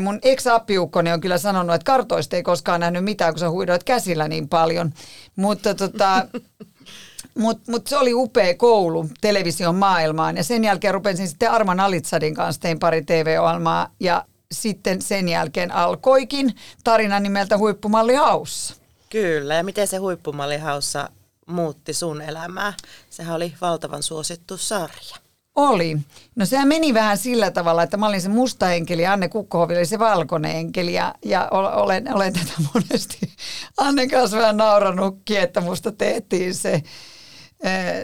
[0.00, 4.28] Mun ex-appiukkoni on kyllä sanonut, että kartoista ei koskaan nähnyt mitään, kun sä huidoit käsillä
[4.28, 4.92] niin paljon.
[5.36, 6.26] Mutta tota,
[7.38, 12.34] Mutta mut se oli upea koulu television maailmaan ja sen jälkeen rupesin sitten Arman Alitsadin
[12.34, 16.54] kanssa, tein pari TV-ohjelmaa ja sitten sen jälkeen alkoikin
[16.84, 18.74] tarina nimeltä Huippumalli Haussa.
[19.10, 21.08] Kyllä, ja miten se Huippumalli Haussa
[21.46, 22.72] muutti sun elämää?
[23.10, 25.16] Sehän oli valtavan suosittu sarja.
[25.58, 25.98] Oli.
[26.36, 29.86] No sehän meni vähän sillä tavalla, että mä olin se musta enkeli, Anne Kukkohovi oli
[29.86, 33.18] se valkoinen enkeli ja, ja olen, olen tätä monesti
[33.76, 36.82] Anne kanssa vähän nauranutkin, että musta tehtiin se,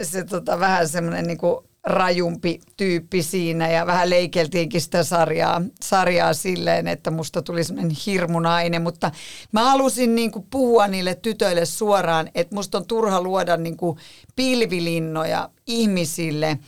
[0.03, 1.37] se tota, vähän semmoinen niin
[1.83, 8.81] rajumpi tyyppi siinä ja vähän leikeltiinkin sitä sarjaa, sarjaa silleen, että musta tuli semmoinen hirmunainen,
[8.81, 9.11] mutta
[9.51, 13.97] mä halusin niin kuin puhua niille tytöille suoraan, että musta on turha luoda niin kuin
[14.35, 16.57] pilvilinnoja ihmisille–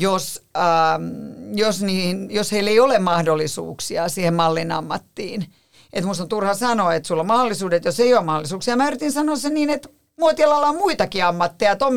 [0.00, 1.02] jos, ähm,
[1.54, 5.46] jos, niin, jos heillä ei ole mahdollisuuksia siihen mallin ammattiin.
[5.92, 8.76] Että musta on turha sanoa, että sulla on mahdollisuudet, jos ei ole mahdollisuuksia.
[8.76, 11.94] Mä yritin sanoa se niin, että muotialalla on muitakin ammatteja, että on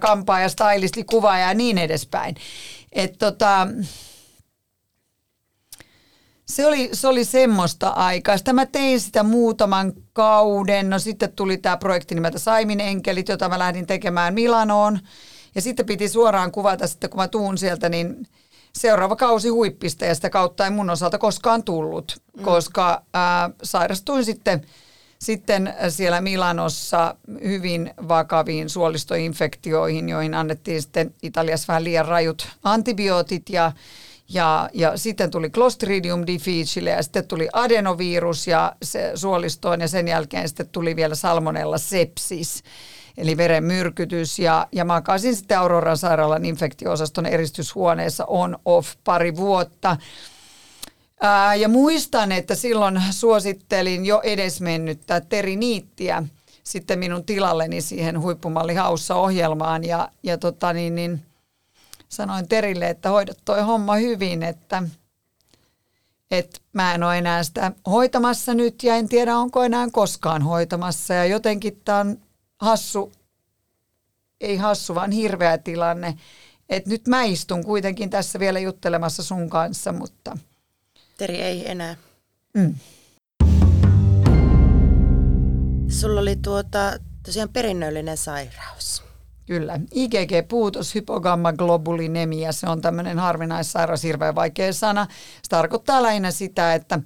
[0.00, 2.36] kampaa ja stylisti, kuvaa ja niin edespäin.
[2.92, 3.68] Että tota,
[6.48, 8.36] se oli, se oli semmoista aikaa.
[8.36, 10.90] Sitten mä tein sitä muutaman kauden.
[10.90, 14.98] No sitten tuli tämä projekti nimeltä Saimin enkelit, jota mä lähdin tekemään Milanoon.
[15.54, 18.26] Ja sitten piti suoraan kuvata, sitten kun mä tuun sieltä, niin
[18.72, 22.42] seuraava kausi huippista ja sitä kautta ei mun osalta koskaan tullut, mm.
[22.42, 24.66] koska ää, sairastuin sitten,
[25.18, 33.72] sitten siellä Milanossa hyvin vakaviin suolistoinfektioihin, joihin annettiin sitten Italiassa vähän liian rajut antibiootit ja
[34.32, 40.08] ja, ja sitten tuli Clostridium difficile ja sitten tuli adenovirus ja se suolistoon ja sen
[40.08, 42.62] jälkeen sitten tuli vielä salmonella sepsis
[43.16, 44.38] eli verenmyrkytys.
[44.38, 49.96] Ja, ja makasin sitten Auroran sairaalan infektioosaston eristyshuoneessa on off pari vuotta.
[51.20, 56.22] Ää, ja muistan, että silloin suosittelin jo edesmennyttä Teri Niittiä
[56.70, 61.22] sitten minun tilalleni siihen huippumallihaussa ohjelmaan ja, ja tota niin, niin,
[62.08, 64.82] sanoin Terille, että hoida toi homma hyvin, että,
[66.30, 71.14] että mä en ole enää sitä hoitamassa nyt ja en tiedä onko enää koskaan hoitamassa
[71.14, 72.18] ja jotenkin tämä on
[72.60, 73.12] hassu,
[74.40, 76.16] ei hassu, vaan hirveä tilanne.
[76.68, 80.38] että nyt mä istun kuitenkin tässä vielä juttelemassa sun kanssa, mutta...
[81.18, 81.96] Teri ei enää.
[82.54, 82.74] Mm.
[85.88, 89.02] Sulla oli tuota, tosiaan perinnöllinen sairaus.
[89.46, 89.80] Kyllä.
[89.94, 95.06] IgG-puutos, hypogammaglobulinemia, se on tämmöinen harvinaissairaus, hirveän vaikea sana.
[95.42, 97.00] Se tarkoittaa lähinnä sitä, että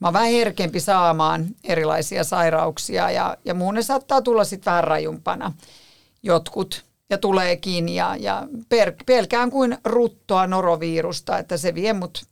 [0.00, 4.84] mä oon vähän herkempi saamaan erilaisia sairauksia ja, ja muun ne saattaa tulla sitten vähän
[4.84, 5.52] rajumpana
[6.22, 12.26] jotkut ja tuleekin ja, ja per, pelkään kuin ruttoa norovirusta, että se vie mut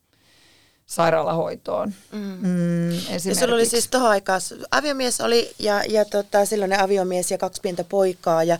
[0.87, 1.95] sairaalahoitoon.
[2.13, 2.39] Mm.
[2.41, 7.39] Mm, ja sulla oli siis tuohon aikaan, aviomies oli ja, ja tota, silloinen aviomies ja
[7.39, 8.59] kaksi pientä poikaa ja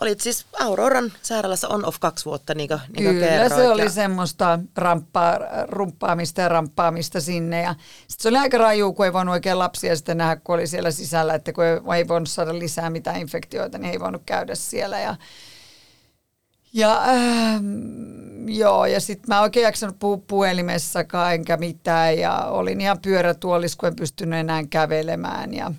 [0.00, 3.90] olit siis Auroran sairaalassa on-off kaksi vuotta niin kuin, niin Kyllä, kerroit, se oli ja...
[3.90, 7.74] semmoista ramppaa, rumppaamista ja ramppaamista sinne ja
[8.08, 10.90] sitten se oli aika raju, kun ei voinut oikein lapsia sitten nähdä, kun oli siellä
[10.90, 15.00] sisällä, että kun ei, ei voinut saada lisää mitään infektioita, niin ei voinut käydä siellä
[15.00, 15.16] ja
[16.76, 17.60] ja äh,
[18.46, 23.86] joo, ja sitten mä oikein jaksanut puhua puhelimessakaan enkä mitään ja olin ihan pyörätuolis, kun
[23.86, 25.72] en pystynyt enää kävelemään ja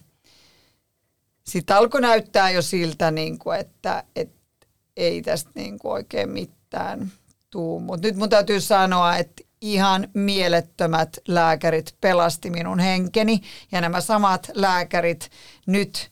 [1.44, 7.12] sitten alkoi näyttää jo siltä, niin kuin, että, että ei tästä niin kuin oikein mitään
[7.50, 7.80] tuu.
[7.80, 14.52] Mutta nyt mun täytyy sanoa, että ihan mielettömät lääkärit pelasti minun henkeni ja nämä samat
[14.54, 15.30] lääkärit
[15.66, 16.10] nyt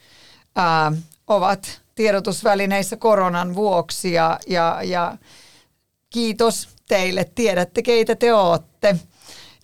[0.56, 0.92] ää,
[1.28, 5.18] ovat tiedotusvälineissä koronan vuoksi ja, ja, ja
[6.14, 9.00] kiitos teille, tiedätte keitä te ootte.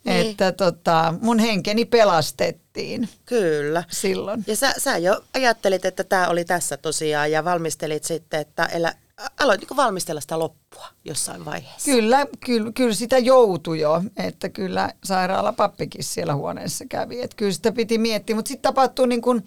[0.04, 0.30] Niin.
[0.30, 3.10] Että tota, mun henkeni pelastettiin.
[3.26, 3.84] Kyllä.
[3.89, 4.44] Silloin.
[4.48, 8.94] Ja sä, sä jo ajattelit, että tämä oli tässä tosiaan ja valmistelit sitten, että elä,
[9.39, 11.91] aloitiko valmistella sitä loppua jossain vaiheessa?
[11.91, 17.22] Kyllä, kyllä, kyllä sitä joutui jo, että kyllä sairaalapappikin siellä huoneessa kävi.
[17.22, 19.46] Että kyllä sitä piti miettiä, mutta sitten tapahtui niin kuin,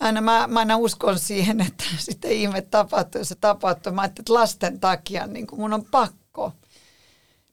[0.00, 3.92] aina mä, mä aina uskon siihen, että sitten ihme tapahtuu, se tapahtuu.
[3.92, 6.52] Mä että lasten takia niin mun on pakko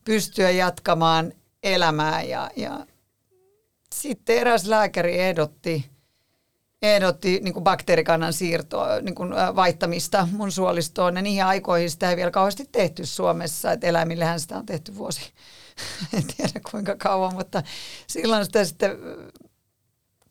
[0.05, 2.85] pystyä jatkamaan elämää ja, ja
[3.95, 5.89] sitten eräs lääkäri ehdotti,
[6.81, 11.15] ehdotti niin kuin bakteerikannan siirtoa, niin kuin vaihtamista mun suolistoon.
[11.15, 15.21] Ja niihin aikoihin sitä ei vielä kauheasti tehty Suomessa, että eläimillähän sitä on tehty vuosi,
[16.17, 17.63] en tiedä kuinka kauan, mutta
[18.07, 18.97] silloin sitä sitten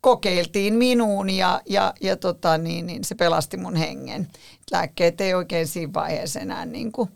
[0.03, 4.29] kokeiltiin minuun ja, ja, ja tota, niin, niin se pelasti mun hengen.
[4.71, 7.11] Lääkkeet ei oikein siinä vaiheessa enää niin kuin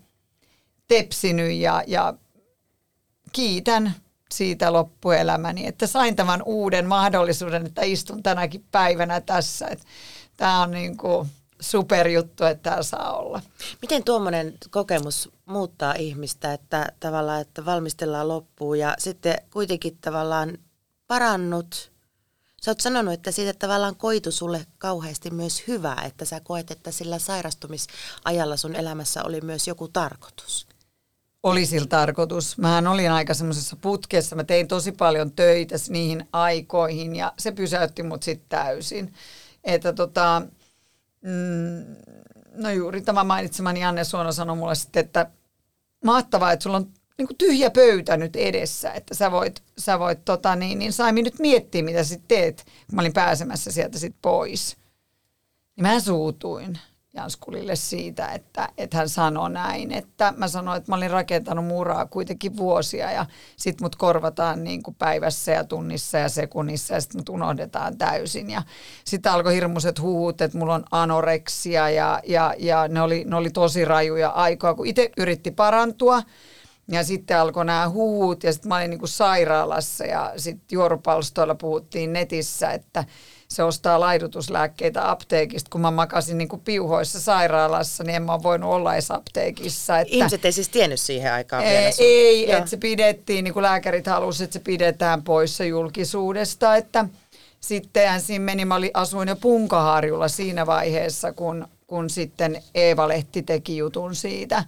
[0.87, 2.13] tepsinyt ja, ja
[3.31, 3.93] kiitän
[4.31, 9.69] siitä loppuelämäni, että sain tämän uuden mahdollisuuden, että istun tänäkin päivänä tässä.
[10.37, 11.27] Tämä on niin kuin
[11.59, 13.41] superjuttu, että tämä saa olla.
[13.81, 20.57] Miten tuommoinen kokemus muuttaa ihmistä, että tavallaan, että valmistellaan loppuun ja sitten kuitenkin tavallaan
[21.07, 21.91] parannut–
[22.61, 26.91] Sä oot sanonut, että siitä tavallaan koitu sulle kauheasti myös hyvää, että sä koet, että
[26.91, 30.67] sillä sairastumisajalla sun elämässä oli myös joku tarkoitus.
[31.43, 32.57] Oli sillä tarkoitus.
[32.57, 34.35] Mähän olin aika semmoisessa putkessa.
[34.35, 39.13] Mä tein tosi paljon töitä niihin aikoihin ja se pysäytti mut sitten täysin.
[39.63, 40.41] Että tota,
[41.21, 41.95] mm,
[42.55, 45.31] no juuri tämä mainitsemani Janne Suona sanoi mulle sitten, että
[46.03, 50.25] mahtavaa, että sulla on niin kuin tyhjä pöytä nyt edessä, että sä voit, sä voit
[50.25, 54.15] tota niin, niin Saimi nyt miettiä, mitä sä teet, kun mä olin pääsemässä sieltä sit
[54.21, 54.77] pois.
[55.75, 56.79] Niin mä suutuin
[57.17, 62.05] Janskulille siitä, että, että hän sanoi näin, että mä sanoin, että mä olin rakentanut muraa
[62.05, 63.25] kuitenkin vuosia ja
[63.57, 68.49] sit mut korvataan niin kuin päivässä ja tunnissa ja sekunnissa ja sit mut unohdetaan täysin
[68.49, 68.61] ja
[69.05, 73.49] sitten alkoi hirmuiset huut, että mulla on anoreksia ja, ja, ja ne, oli, ne oli
[73.49, 76.21] tosi rajuja aikaa, kun itse yritti parantua,
[76.91, 81.55] ja sitten alkoi nämä huhut ja sitten mä olin niin kuin sairaalassa ja sitten juoropalstoilla
[81.55, 83.03] puhuttiin netissä, että
[83.47, 88.73] se ostaa laidutuslääkkeitä apteekista, kun mä makasin niin kuin piuhoissa sairaalassa, niin en mä voinut
[88.73, 89.99] olla edes apteekissa.
[89.99, 92.05] Että Ihmiset ei siis tiennyt siihen aikaan ei, vielä sun.
[92.05, 97.05] Ei, että se pidettiin, niin kuin lääkärit halusivat, että se pidetään poissa julkisuudesta, että
[97.59, 104.15] sittenhän siinä meni, mä asuin jo Punkaharjulla siinä vaiheessa, kun, kun sitten Eeva-lehti teki jutun
[104.15, 104.63] siitä,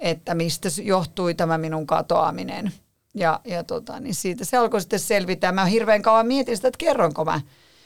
[0.00, 2.72] että mistä johtui tämä minun katoaminen.
[3.14, 5.52] Ja, ja tota, niin siitä se alkoi sitten selvitä.
[5.52, 7.40] Mä hirveän kauan mietin sitä, että kerronko mä,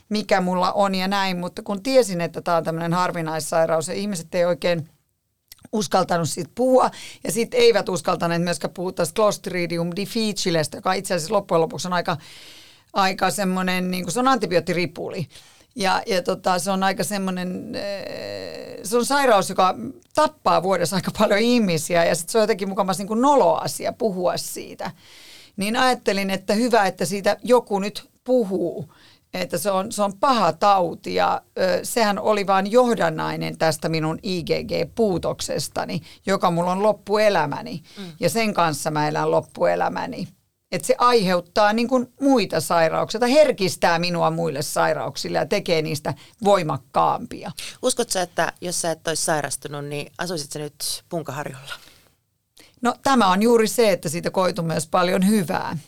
[0.09, 4.35] mikä mulla on ja näin, mutta kun tiesin, että tämä on tämmöinen harvinaissairaus ja ihmiset
[4.35, 4.89] ei oikein
[5.73, 6.91] uskaltanut siitä puhua,
[7.25, 11.93] ja sitten eivät uskaltaneet myöskään puhua tästä Clostridium difficilestä, joka itse asiassa loppujen lopuksi on
[11.93, 12.17] aika,
[12.93, 15.29] aika semmoinen, niin kuin se on antibioottiripuli.
[15.79, 19.75] Ja, ja tota, se on aika semmoinen, eh, se on sairaus, joka
[20.15, 24.37] tappaa vuodessa aika paljon ihmisiä ja sitten se on jotenkin mukavasti niin kuin nolo-asia puhua
[24.37, 24.91] siitä.
[25.57, 28.93] Niin ajattelin, että hyvä, että siitä joku nyt puhuu,
[29.35, 34.19] että se on, se on paha tauti ja ö, sehän oli vain johdannainen tästä minun
[34.23, 38.05] IgG-puutoksestani, joka mulla on loppuelämäni mm.
[38.21, 40.29] ja sen kanssa mä elän loppuelämäni.
[40.73, 46.15] Että se aiheuttaa niin kuin muita sairauksia tai herkistää minua muille sairauksille ja tekee niistä
[46.45, 47.51] voimakkaampia.
[47.83, 51.75] Uskotko että jos sä et olisi sairastunut, niin asuisit sä nyt Punkaharjulla?
[52.83, 55.79] No tämä on juuri se, että siitä koituu myös paljon hyvää.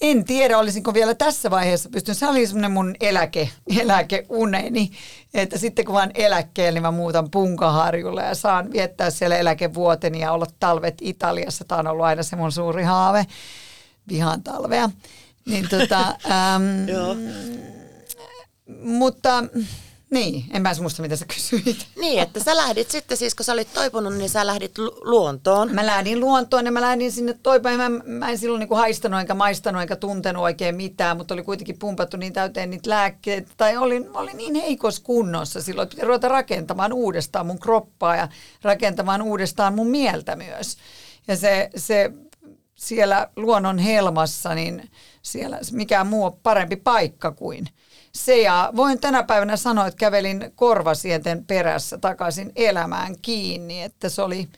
[0.00, 2.18] En tiedä, olisinko vielä tässä vaiheessa pystynyt.
[2.18, 4.90] Se oli semmoinen mun eläke, eläkeuneni,
[5.34, 10.32] että sitten kun vaan eläkkeelle, niin mä muutan Punkaharjulle ja saan viettää siellä eläkevuoteni ja
[10.32, 11.64] olla talvet Italiassa.
[11.64, 13.26] Tämä on ollut aina se mun suuri haave.
[14.08, 14.90] Vihaan talvea.
[15.46, 16.00] Niin tota,
[16.54, 17.16] äm, Joo.
[18.82, 19.44] mutta
[20.10, 21.86] niin, en mä muista, mitä sä kysyit.
[22.00, 25.74] Niin, että sä lähdit sitten siis, kun sä olit toipunut, niin sä lähdit lu- luontoon.
[25.74, 27.76] Mä lähdin luontoon ja mä lähdin sinne toipäin.
[27.76, 31.78] Mä, mä en silloin niinku haistanut enkä maistanut enkä tuntenut oikein mitään, mutta oli kuitenkin
[31.78, 33.50] pumpattu niin täyteen niitä lääkkeitä.
[33.56, 38.28] Tai olin, olin niin heikossa kunnossa silloin, että piti ruveta rakentamaan uudestaan mun kroppaa ja
[38.62, 40.76] rakentamaan uudestaan mun mieltä myös.
[41.28, 42.10] Ja se, se
[42.78, 44.90] siellä luonnon helmassa, niin
[45.22, 47.66] siellä mikään muu on parempi paikka kuin
[48.12, 48.40] se.
[48.40, 54.48] Ja voin tänä päivänä sanoa, että kävelin korvasienten perässä takaisin elämään kiinni, että se oli,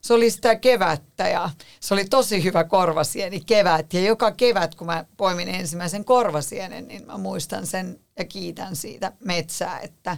[0.00, 3.94] se oli sitä kevättä ja se oli tosi hyvä korvasieni kevät.
[3.94, 9.12] Ja joka kevät, kun mä poimin ensimmäisen korvasienen, niin mä muistan sen ja kiitän siitä
[9.24, 10.16] metsää, että,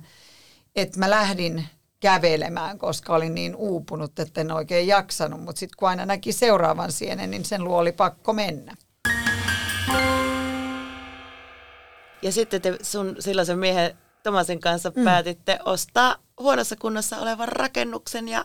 [0.77, 1.67] että mä lähdin
[2.01, 5.41] kävelemään, koska olin niin uupunut, että en oikein jaksanut.
[5.41, 8.77] Mutta sitten kun aina näki seuraavan sienen, niin sen luo oli pakko mennä.
[12.23, 15.05] Ja sitten te sun silloisen miehen Tomasin kanssa mm.
[15.05, 18.45] päätitte ostaa huonossa kunnossa olevan rakennuksen ja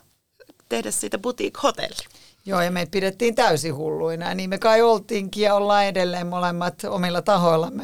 [0.70, 2.08] tehdä siitä boutique-hotelli.
[2.46, 7.22] Joo, ja me pidettiin täysin hulluina, niin me kai oltiinkin ja ollaan edelleen molemmat omilla
[7.22, 7.84] tahoillamme.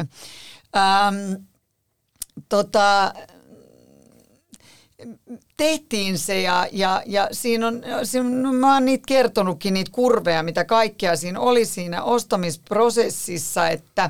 [0.77, 1.34] Ähm,
[2.49, 3.13] tota,
[5.57, 10.43] tehtiin se ja, ja, ja siinä on, siinä, no mä oon niitä kertonutkin, niitä kurveja,
[10.43, 14.09] mitä kaikkea siinä oli siinä ostamisprosessissa, että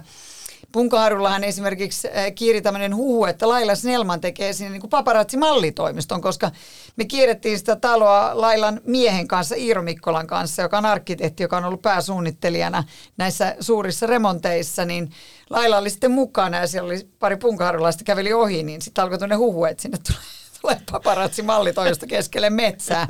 [0.72, 6.52] Punkaharullahan esimerkiksi äh, kiiri tämmöinen huhu, että Laila Snellman tekee siinä niin paparazzi-mallitoimiston, koska
[6.96, 11.66] me kierrettiin sitä taloa Lailan miehen kanssa, Iiro Mikkolan kanssa, joka on arkkitehti, joka on
[11.66, 12.84] ollut pääsuunnittelijana
[13.18, 15.12] näissä suurissa remonteissa, niin
[15.50, 19.36] Laila oli sitten mukana ja siellä oli pari punkaharulaista käveli ohi, niin sitten alkoi tuonne
[19.36, 23.08] huhu, että sinne tulee, tulee paparazzi-mallitoimisto keskelle metsää.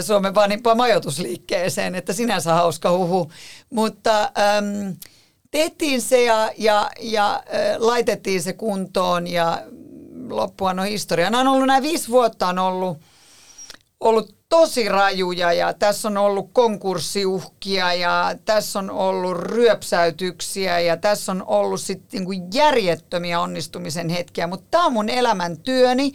[0.00, 3.32] Suomen vanhimpaan majoitusliikkeeseen, että sinänsä hauska huhu.
[3.70, 4.96] Mutta äm,
[5.50, 7.42] tehtiin se ja, ja, ja äh,
[7.78, 9.62] laitettiin se kuntoon ja
[10.28, 11.30] loppuhan on historia.
[11.30, 12.98] Nämä on ollut nämä viisi vuotta on ollut,
[14.00, 21.32] ollut tosi rajuja ja tässä on ollut konkurssiuhkia ja tässä on ollut ryöpsäytyksiä ja tässä
[21.32, 26.12] on ollut sitten niinku järjettömiä onnistumisen hetkiä, mutta tämä on mun elämän työni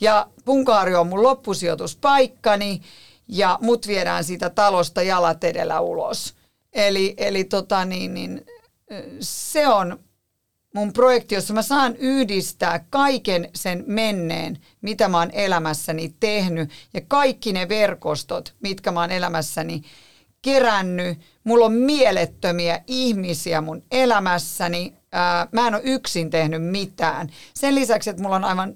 [0.00, 2.80] ja Punkaari on mun loppusijoituspaikkani
[3.28, 6.34] ja mut viedään siitä talosta jalat edellä ulos.
[6.72, 8.46] Eli, eli tota niin, niin,
[9.20, 9.98] se on
[10.74, 17.00] mun projekti, jossa mä saan yhdistää kaiken sen menneen, mitä mä oon elämässäni tehnyt ja
[17.08, 19.82] kaikki ne verkostot, mitkä mä oon elämässäni
[20.42, 21.18] kerännyt.
[21.44, 24.94] Mulla on mielettömiä ihmisiä mun elämässäni.
[25.12, 27.28] Ää, mä en ole yksin tehnyt mitään.
[27.54, 28.74] Sen lisäksi, että mulla on aivan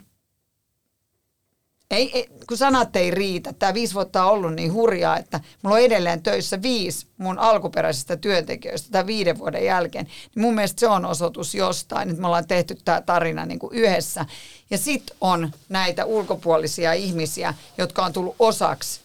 [1.95, 3.53] ei, ei, kun sanat ei riitä.
[3.53, 8.17] Tämä viisi vuotta on ollut niin hurjaa, että mulla on edelleen töissä viisi mun alkuperäisistä
[8.17, 10.05] työntekijöistä tämän viiden vuoden jälkeen.
[10.05, 13.75] Niin mun mielestä se on osoitus jostain, että me ollaan tehty tämä tarina niin kuin
[13.75, 14.27] yhdessä.
[14.71, 19.01] Ja sitten on näitä ulkopuolisia ihmisiä, jotka on tullut osaksi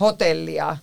[0.00, 0.76] hotellia,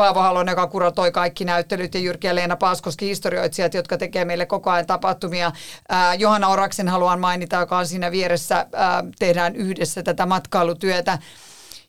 [0.00, 4.46] Paavo Halonen, joka kuratoi kaikki näyttelyt, ja Jyrki ja Leena Paaskoski, historioitsijat, jotka tekee meille
[4.46, 5.52] koko ajan tapahtumia.
[5.88, 11.18] Ää, Johanna Oraksen haluan mainita, joka on siinä vieressä, ää, tehdään yhdessä tätä matkailutyötä.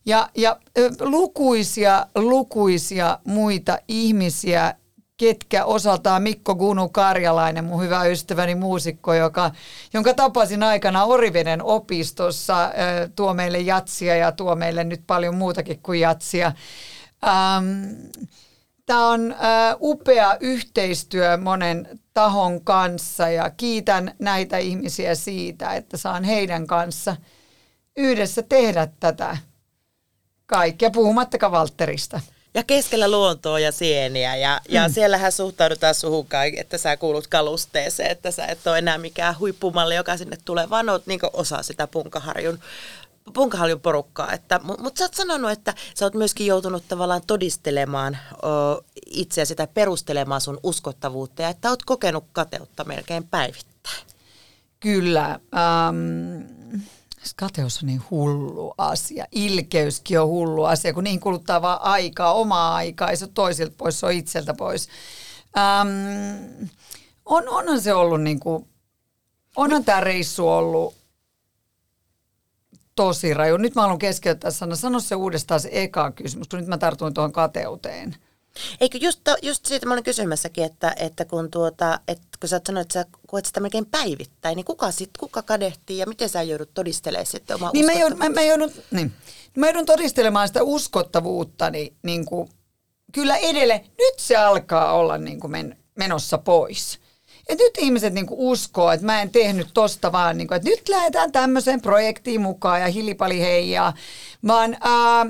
[0.05, 0.57] Ja, ja
[0.99, 4.73] lukuisia, lukuisia muita ihmisiä,
[5.17, 9.51] ketkä osaltaan Mikko Gunu Karjalainen, mun hyvä ystäväni muusikko, joka,
[9.93, 12.71] jonka tapasin aikana Oriveden opistossa,
[13.15, 16.51] tuo meille jatsia ja tuo meille nyt paljon muutakin kuin jatsia.
[17.27, 18.11] Ähm,
[18.91, 26.23] Tämä on äh, upea yhteistyö monen tahon kanssa ja kiitän näitä ihmisiä siitä, että saan
[26.23, 27.15] heidän kanssa
[27.97, 29.37] yhdessä tehdä tätä
[30.45, 32.21] kaikkea, puhumattakaan Valterista.
[32.53, 34.35] Ja keskellä luontoa ja sieniä.
[34.35, 34.93] Ja, ja mm.
[34.93, 36.27] siellähän suhtaudutaan suhun
[36.57, 40.89] että sä kuulut kalusteeseen, että sä et ole enää mikään huippumalli, joka sinne tulee, vaan
[40.89, 42.59] oot niin osa sitä punkaharjun
[43.33, 44.33] punkahaljun porukkaa.
[44.33, 48.47] Että, Mutta mut sä oot sanonut, että sä oot myöskin joutunut tavallaan todistelemaan o,
[49.05, 54.05] itseäsi tai perustelemaan sun uskottavuutta ja että oot kokenut kateutta melkein päivittäin.
[54.79, 55.39] Kyllä.
[55.55, 56.41] Ähm,
[57.35, 59.25] kateus on niin hullu asia.
[59.31, 63.99] Ilkeyskin on hullu asia, kun niin kuluttaa vaan aikaa, omaa aikaa, ei se toisilta pois,
[63.99, 64.89] se on itseltä pois.
[65.57, 66.67] Ähm,
[67.25, 68.67] on, onhan se ollut niin kuin,
[69.55, 71.00] onhan tämä reissu ollut
[73.01, 73.57] tosi raju.
[73.57, 74.75] Nyt mä haluan keskeyttää sana.
[74.75, 78.15] Sano se uudestaan se eka kysymys, kun nyt mä tartuin tuohon kateuteen.
[78.81, 82.61] Eikö just, to, just siitä mä olin kysymässäkin, että, että kun, tuota, että kun sä
[82.67, 86.41] sanoit, että sä koet sitä melkein päivittäin, niin kuka, sit, kuka kadehtii ja miten sä
[86.41, 89.11] joudut todistelemaan sitten omaa niin mä joudun, mä, mä, joudun, niin.
[89.57, 92.49] mä joudun todistelemaan sitä uskottavuutta, niin, niin kuin,
[93.11, 96.99] kyllä edelleen, nyt se alkaa olla niin kuin men, menossa pois.
[97.47, 101.31] Et nyt ihmiset niinku uskoo, että mä en tehnyt tosta vaan, niinku, että nyt lähdetään
[101.31, 103.93] tämmöiseen projektiin mukaan ja hilipali heijaa,
[104.47, 105.25] vaan, ää,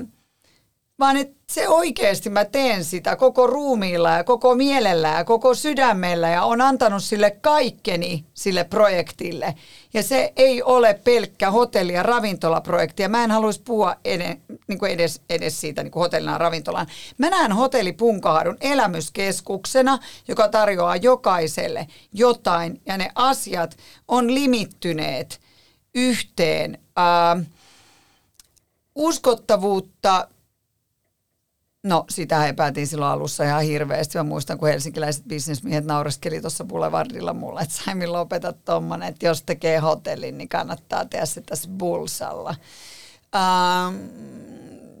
[0.98, 6.28] vaan että se oikeasti mä teen sitä koko ruumiilla ja koko mielellä ja koko sydämellä
[6.28, 9.54] ja on antanut sille kaikkeni sille projektille.
[9.94, 13.02] Ja se ei ole pelkkä hotelli- ja ravintolaprojekti.
[13.02, 14.36] Ja mä en haluaisi puhua edes,
[14.68, 16.86] niin kuin edes, edes siitä niin kuin hotellina ja ravintolaan.
[17.18, 22.80] Mä näen hotelli Punkaharun elämyskeskuksena, joka tarjoaa jokaiselle jotain.
[22.86, 23.76] Ja ne asiat
[24.08, 25.40] on limittyneet
[25.94, 26.78] yhteen.
[26.98, 27.46] Äh,
[28.94, 30.28] uskottavuutta
[31.84, 34.18] No, sitä epäiltiin silloin alussa ihan hirveästi.
[34.18, 39.42] Mä muistan, kun helsinkiläiset bisnesmiehet naureskeli tuossa Boulevardilla mulle, että Saimi lopeta tuommoinen, että jos
[39.42, 42.54] tekee hotellin, niin kannattaa tehdä se tässä Bulsalla.
[43.34, 43.96] Ähm,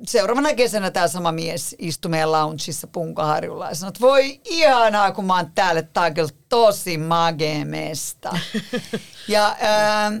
[0.06, 5.24] seuraavana kesänä tämä sama mies istui meidän loungeissa Punkaharjulla ja sanoi, että voi ihanaa, kun
[5.24, 8.38] mä oon täällä, tää on kyllä tosi mageemesta.
[9.28, 10.16] ja ähm,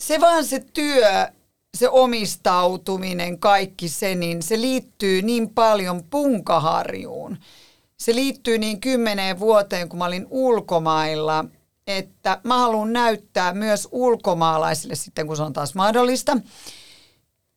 [0.00, 1.28] se vaan se työ,
[1.76, 7.38] se omistautuminen, kaikki se, niin se liittyy niin paljon punkaharjuun.
[7.96, 11.44] Se liittyy niin kymmeneen vuoteen, kun mä olin ulkomailla,
[11.86, 16.36] että mä haluan näyttää myös ulkomaalaisille sitten, kun se on taas mahdollista,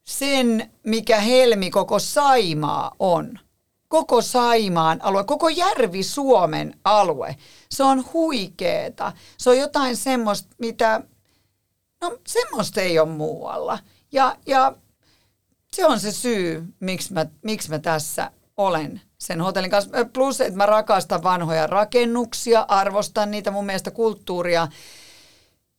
[0.07, 3.39] sen, mikä Helmi koko Saimaa on.
[3.87, 7.35] Koko Saimaan alue, koko Järvi-Suomen alue.
[7.71, 9.11] Se on huikeeta.
[9.37, 11.01] Se on jotain semmoista, mitä,
[12.01, 13.79] no semmoista ei ole muualla.
[14.11, 14.75] Ja, ja
[15.73, 19.91] se on se syy, miksi mä, miksi mä tässä olen sen hotellin kanssa.
[20.13, 24.67] Plus, että mä rakastan vanhoja rakennuksia, arvostan niitä mun mielestä kulttuuria.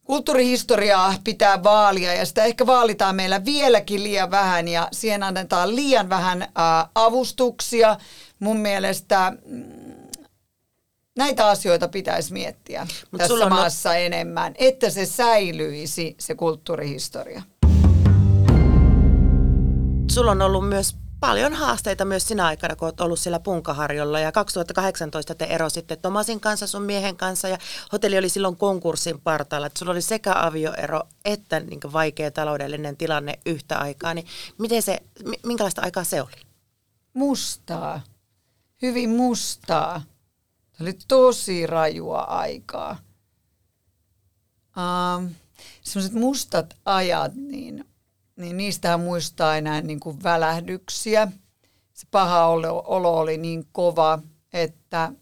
[0.04, 6.08] Kulttuurihistoriaa pitää vaalia ja sitä ehkä vaalitaan meillä vieläkin liian vähän ja siihen annetaan liian
[6.08, 7.96] vähän ää, avustuksia.
[8.38, 9.64] Mun mielestä mm,
[11.16, 13.94] näitä asioita pitäisi miettiä Mut tässä maassa no...
[13.94, 17.42] enemmän, että se säilyisi se kulttuurihistoria
[20.10, 24.20] sulla on ollut myös paljon haasteita myös sinä aikana, kun olet ollut siellä Punkaharjolla.
[24.20, 27.58] Ja 2018 te erositte Tomasin kanssa, sun miehen kanssa, ja
[27.92, 29.66] hotelli oli silloin konkurssin partaalla.
[29.66, 34.14] Että sulla oli sekä avioero että niin vaikea taloudellinen tilanne yhtä aikaa.
[34.14, 34.26] Niin
[34.58, 35.02] miten se,
[35.46, 36.42] minkälaista aikaa se oli?
[37.14, 38.00] Mustaa.
[38.82, 40.02] Hyvin mustaa.
[40.72, 42.98] Se oli tosi rajua aikaa.
[44.76, 45.30] Um,
[45.82, 47.89] Sellaiset mustat ajat, niin
[48.40, 51.28] niin niistähän muistaa enää niin kuin välähdyksiä.
[51.92, 54.18] Se paha olo, olo oli niin kova,
[54.52, 55.12] että,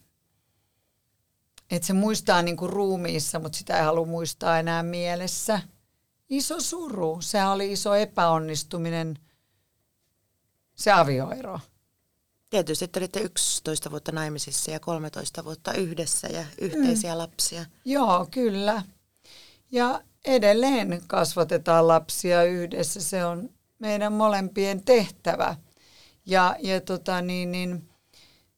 [1.70, 5.60] että se muistaa niin kuin ruumiissa, mutta sitä ei halua muistaa enää mielessä.
[6.28, 9.18] Iso suru, se oli iso epäonnistuminen,
[10.74, 11.60] se avioero.
[12.50, 17.18] Tietysti että olitte 11 vuotta naimisissa ja 13 vuotta yhdessä ja yhteisiä mm.
[17.18, 17.64] lapsia.
[17.84, 18.82] Joo, kyllä.
[19.70, 23.00] Ja edelleen kasvatetaan lapsia yhdessä.
[23.00, 25.56] Se on meidän molempien tehtävä.
[26.26, 27.88] Ja, ja tota niin, niin,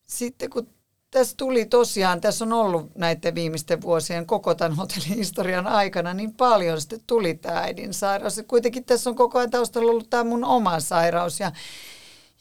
[0.06, 0.68] sitten kun
[1.10, 6.80] tässä tuli tosiaan, tässä on ollut näiden viimeisten vuosien koko tämän hotellihistorian aikana niin paljon,
[6.80, 8.40] sitten tuli tämä äidin sairaus.
[8.48, 11.52] kuitenkin tässä on koko ajan taustalla ollut tämä mun oma sairaus ja,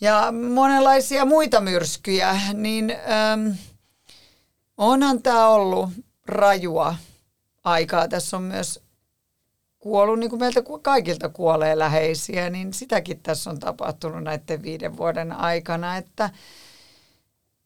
[0.01, 3.47] ja monenlaisia muita myrskyjä, niin ähm,
[4.77, 5.89] onhan tämä ollut
[6.25, 6.95] rajua
[7.63, 8.07] aikaa.
[8.07, 8.83] Tässä on myös
[9.79, 15.31] kuollut, niin kuin meiltä kaikilta kuolee läheisiä, niin sitäkin tässä on tapahtunut näiden viiden vuoden
[15.31, 15.97] aikana.
[15.97, 16.29] Että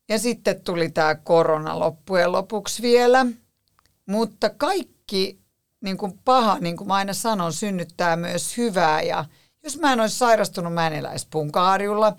[0.10, 3.26] ja sitten tuli tämä korona loppujen lopuksi vielä.
[4.06, 5.40] Mutta kaikki
[5.82, 9.02] niin kuin paha, niin kuin mä aina sanon, synnyttää myös hyvää.
[9.02, 9.26] Ja
[9.64, 12.16] jos mä en olisi sairastunut, mä en eläisi Punkaharjulla.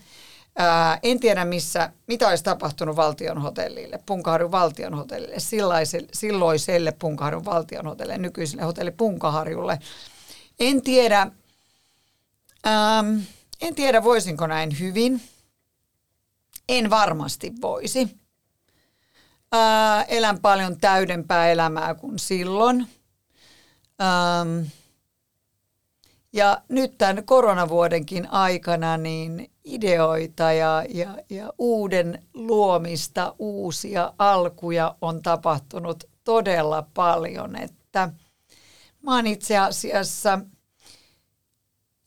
[0.57, 5.37] Ää, en tiedä, missä, mitä olisi tapahtunut valtionhotellille, Punkaharjun valtionhotellille,
[6.13, 9.79] silloiselle Punkaharjun valtionhotellille, nykyiselle hotelli Punkaharjulle.
[10.61, 11.21] En tiedä,
[12.67, 13.19] ähm,
[13.61, 15.23] en tiedä voisinko näin hyvin.
[16.69, 18.17] En varmasti voisi.
[19.53, 22.87] Ää, elän paljon täydempää elämää kuin silloin.
[24.01, 24.67] Ähm,
[26.33, 35.23] ja nyt tämän koronavuodenkin aikana niin ideoita ja, ja, ja uuden luomista, uusia alkuja on
[35.23, 38.13] tapahtunut todella paljon, että
[39.03, 40.39] mä oon itse asiassa,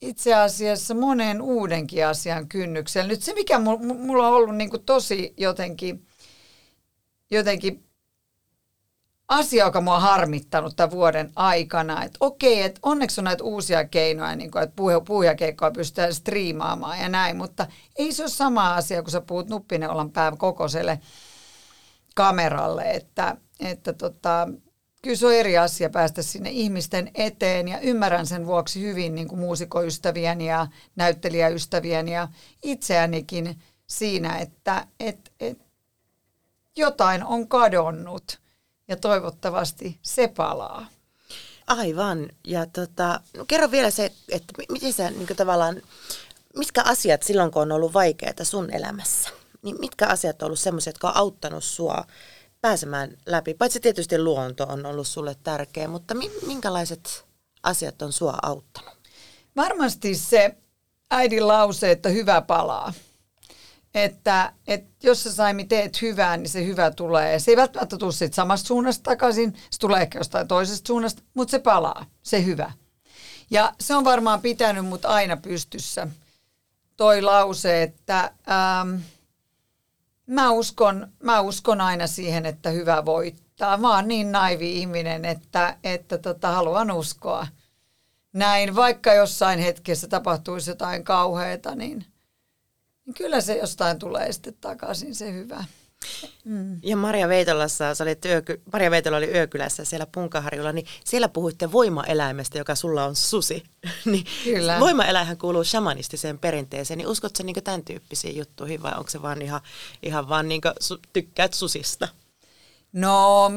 [0.00, 3.08] itse asiassa monen uudenkin asian kynnyksellä.
[3.08, 6.06] Nyt se, mikä mulla on ollut niin kuin tosi jotenkin,
[7.30, 7.87] jotenkin
[9.28, 13.84] asia, joka mua on harmittanut tämän vuoden aikana, että okei, että onneksi on näitä uusia
[13.84, 17.66] keinoja, niin kuin, että puhujakeikkoa pystytään striimaamaan ja näin, mutta
[17.96, 21.00] ei se ole sama asia, kun sä puhut nuppineulan päivä kokoiselle
[22.14, 24.48] kameralle, että, että tota,
[25.02, 29.28] kyllä se on eri asia päästä sinne ihmisten eteen ja ymmärrän sen vuoksi hyvin niin
[29.28, 30.66] kuin muusikoystävien ja
[30.96, 32.28] näyttelijäystävien ja
[32.62, 35.58] itseänikin siinä, että et, et,
[36.76, 38.40] jotain on kadonnut
[38.88, 40.86] ja toivottavasti se palaa.
[41.66, 42.28] Aivan.
[42.46, 45.82] Ja tota, no kerro vielä se, että miten sä niin tavallaan,
[46.56, 49.30] mitkä asiat silloin, kun on ollut vaikeaa sun elämässä,
[49.62, 52.04] niin mitkä asiat on ollut semmoisia, jotka on auttanut sua
[52.60, 53.54] pääsemään läpi?
[53.54, 56.14] Paitsi tietysti luonto on ollut sulle tärkeä, mutta
[56.46, 57.24] minkälaiset
[57.62, 58.98] asiat on sua auttanut?
[59.56, 60.56] Varmasti se
[61.10, 62.92] äidin lause, että hyvä palaa.
[63.94, 67.38] Että, että jos sä Saimi teet hyvää, niin se hyvä tulee.
[67.38, 71.50] Se ei välttämättä tule siitä samasta suunnasta takaisin, se tulee ehkä jostain toisesta suunnasta, mutta
[71.50, 72.72] se palaa, se hyvä.
[73.50, 76.08] Ja se on varmaan pitänyt mut aina pystyssä.
[76.96, 78.94] Toi lause, että ähm,
[80.26, 83.76] mä, uskon, mä uskon aina siihen, että hyvä voittaa.
[83.76, 87.46] Mä oon niin naivi ihminen, että, että tota, haluan uskoa
[88.32, 88.76] näin.
[88.76, 92.04] Vaikka jossain hetkessä tapahtuisi jotain kauheata, niin–
[93.08, 95.64] niin kyllä se jostain tulee sitten takaisin se hyvä.
[96.44, 96.80] Mm.
[96.82, 101.72] Ja Maria Veitolassa, sä olit yöky, Maria Veitola oli yökylässä siellä Punkaharjulla, niin siellä puhuitte
[101.72, 103.64] voimaeläimestä, joka sulla on susi.
[104.04, 104.80] niin Kyllä.
[104.80, 109.60] Voimaeläinhän kuuluu shamanistiseen perinteeseen, niin uskotko niin tämän tyyppisiin juttuihin vai onko se vaan ihan,
[110.02, 112.08] ihan vaan niin kuin, tykkäät susista?
[112.92, 113.50] No,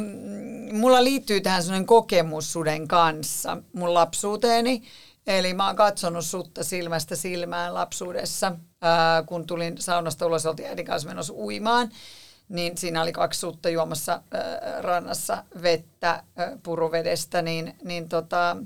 [0.71, 4.83] mulla liittyy tähän sellainen kokemus suden kanssa mun lapsuuteeni.
[5.27, 10.85] Eli mä oon katsonut sutta silmästä silmään lapsuudessa, ää, kun tulin saunasta ulos, oltiin äidin
[10.85, 11.91] kanssa menossa uimaan.
[12.49, 18.57] Niin siinä oli kaksi sutta juomassa ää, rannassa vettä ää, puruvedestä, niin, niin tota,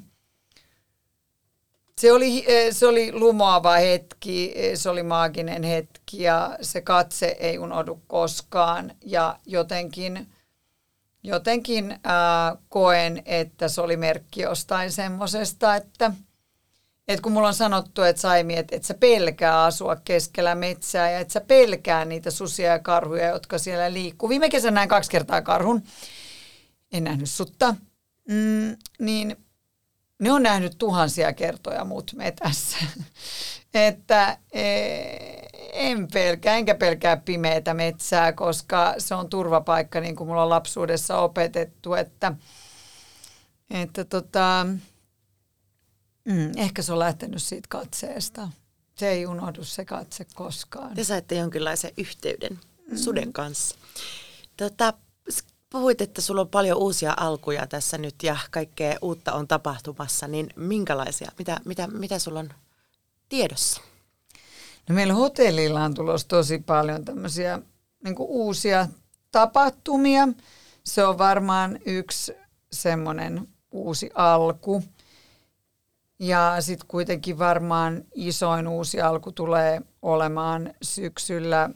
[1.97, 8.01] se oli, se oli lumoava hetki, se oli maaginen hetki ja se katse ei unohdu
[8.07, 8.91] koskaan.
[9.05, 10.27] Ja jotenkin,
[11.23, 16.11] jotenkin ää, koen, että se oli merkki jostain semmoisesta, että–
[17.07, 21.19] et kun mulla on sanottu, että Saimi, että et sä pelkää asua keskellä metsää ja
[21.19, 24.29] että sä pelkää niitä susia ja karhuja, jotka siellä liikkuu.
[24.29, 25.83] Viime kesänä näin kaksi kertaa karhun.
[26.91, 27.75] En nähnyt sutta.
[28.29, 29.37] Mm, niin
[30.19, 32.77] ne on nähnyt tuhansia kertoja mut metässä.
[33.73, 34.65] että e,
[35.73, 41.17] en pelkää, enkä pelkää pimeätä metsää, koska se on turvapaikka, niin kuin mulla on lapsuudessa
[41.17, 42.33] opetettu, että,
[43.69, 44.67] että tota,
[46.25, 48.49] Mm, ehkä se on lähtenyt siitä katseesta.
[48.95, 50.93] Se ei unohdu se katse koskaan.
[50.95, 52.59] Te saitte jonkinlaisen yhteyden
[52.91, 52.97] mm.
[52.97, 53.75] suden kanssa.
[54.57, 54.93] Tota,
[55.69, 60.49] puhuit, että sulla on paljon uusia alkuja tässä nyt ja kaikkea uutta on tapahtumassa, niin
[60.55, 62.49] minkälaisia, mitä, mitä, mitä sulla on
[63.29, 63.81] tiedossa?
[64.89, 67.59] No meillä hotellilla on tulossa tosi paljon tämmöisiä
[68.03, 68.87] niin uusia
[69.31, 70.27] tapahtumia.
[70.83, 72.33] Se on varmaan yksi
[72.71, 74.83] semmoinen uusi alku.
[76.19, 81.69] Ja sitten kuitenkin varmaan isoin uusi alku tulee olemaan syksyllä,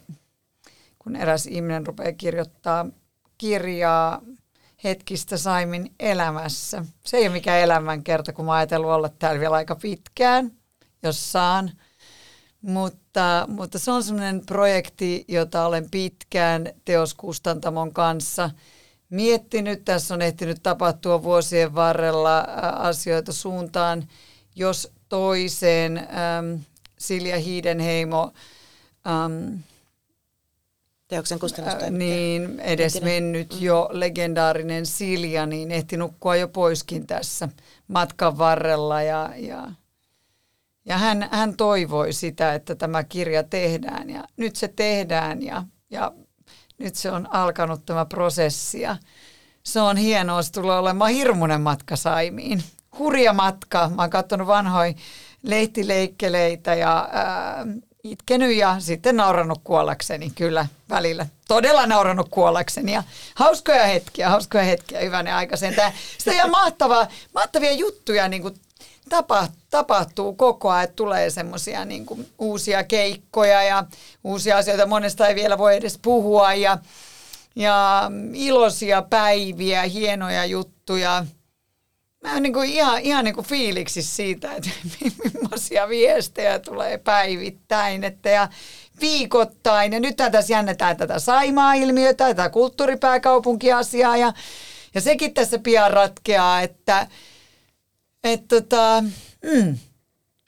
[0.99, 2.85] kun eräs ihminen rupeaa kirjoittaa
[3.37, 4.21] kirjaa
[4.83, 6.85] hetkistä Saimin elämässä.
[7.05, 10.51] Se ei ole mikään elämänkerta, kun mä ajatellut olla täällä vielä aika pitkään,
[11.03, 11.71] jos saan.
[12.61, 18.49] Mutta, mutta se on sellainen projekti, jota olen pitkään teoskustantamon kanssa
[19.09, 19.85] miettinyt.
[19.85, 22.39] Tässä on ehtinyt tapahtua vuosien varrella
[22.75, 24.07] asioita suuntaan,
[24.59, 26.61] jos toiseen ähm,
[26.99, 28.33] Silja Hiidenheimo
[29.07, 29.53] ähm,
[31.07, 31.97] teoksen kustannustoimittaja.
[31.97, 33.61] Niin, edes mennyt mm.
[33.61, 37.49] jo legendaarinen Silja, niin ehti nukkua jo poiskin tässä
[37.87, 39.01] matkan varrella.
[39.01, 39.71] Ja, ja,
[40.85, 46.11] ja hän, hän toivoi sitä, että tämä kirja tehdään ja nyt se tehdään ja, ja
[46.77, 48.97] nyt se on alkanut tämä prosessi ja
[49.63, 52.63] se on hienoa, se tulee olemaan hirmuinen matka Saimiin
[52.97, 53.89] hurja matka.
[53.95, 54.93] Mä oon katsonut vanhoja
[55.43, 57.65] lehtileikkeleitä ja ää,
[58.03, 61.25] itkenyt ja sitten naurannut kuollakseni kyllä välillä.
[61.47, 63.03] Todella naurannut kuollakseni ja
[63.35, 65.75] hauskoja hetkiä, hauskoja hetkiä, hyvänen aika sen.
[66.17, 68.55] Sitä ihan mahtavaa, mahtavia juttuja niin kuin
[69.09, 72.05] tapa, tapahtuu koko ajan, että tulee semmoisia niin
[72.37, 73.83] uusia keikkoja ja
[74.23, 74.85] uusia asioita.
[74.85, 76.77] Monesta ei vielä voi edes puhua ja,
[77.55, 81.25] ja iloisia päiviä, hienoja juttuja.
[82.23, 84.69] Mä oon niin kuin ihan, ihan niin kuin fiiliksi siitä, että
[85.23, 88.49] millaisia viestejä tulee päivittäin että ja
[89.01, 89.93] viikoittain.
[89.93, 94.33] Ja nyt tässä jännetään tätä Saimaa-ilmiötä, tätä kulttuuripääkaupunkiasiaa ja,
[94.93, 97.07] ja sekin tässä pian ratkeaa, että
[98.23, 99.03] et tota,
[99.43, 99.77] mm.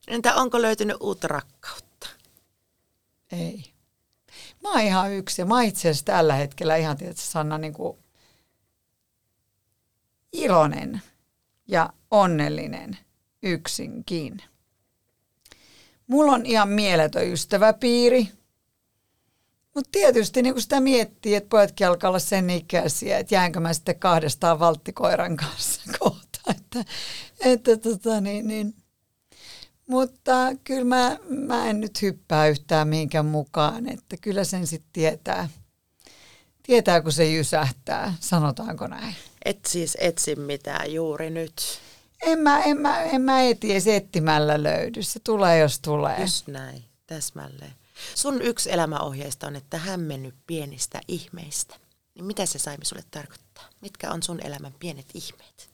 [0.08, 2.08] Entä onko löytynyt uutta rakkautta?
[3.32, 3.64] Ei.
[4.64, 7.98] Mä oon ihan yksi ja mä itse asiassa tällä hetkellä ihan tietysti Sanna niin kuin
[10.34, 11.02] iloinen
[11.72, 12.98] ja onnellinen
[13.44, 14.44] yksinkin.
[16.08, 18.28] Mulla on ihan mieletön ystäväpiiri.
[19.76, 23.74] Mutta tietysti niin kun sitä miettii, että pojatkin alkaa olla sen ikäisiä, että jäänkö mä
[23.74, 26.40] sitten kahdestaan valttikoiran kanssa kohta.
[26.50, 26.86] Että,
[27.40, 28.76] että tota, niin, niin.
[29.88, 30.32] Mutta
[30.64, 35.50] kyllä mä, mä en nyt hyppää yhtään mihinkään mukaan, että kyllä sen sitten tietää,
[36.64, 39.16] tietää, kun se jysähtää, sanotaanko näin.
[39.46, 41.54] Et siis etsi mitään juuri nyt.
[42.22, 45.04] En mä, en mä, en mä eti edes etsimällä löydy.
[45.04, 46.22] Se tulee, jos tulee.
[46.22, 47.74] Just näin, täsmälleen.
[48.16, 51.76] Sun yksi elämäohjeista on, että hämmennyt pienistä ihmeistä.
[52.16, 53.64] Niin mitä se Saimi sulle tarkoittaa?
[53.82, 55.70] Mitkä on sun elämän pienet ihmeet?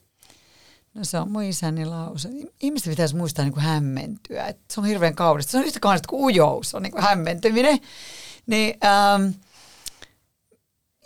[0.94, 2.30] No se on mun isäni lause.
[2.62, 4.48] Ihmiset pitäisi muistaa niin kuin hämmentyä.
[4.48, 5.52] Et se on hirveän kaunista.
[5.52, 7.80] Se on yhtä kaunista kuin ujous, on niin kuin hämmentyminen.
[8.48, 9.30] Niin, ähm,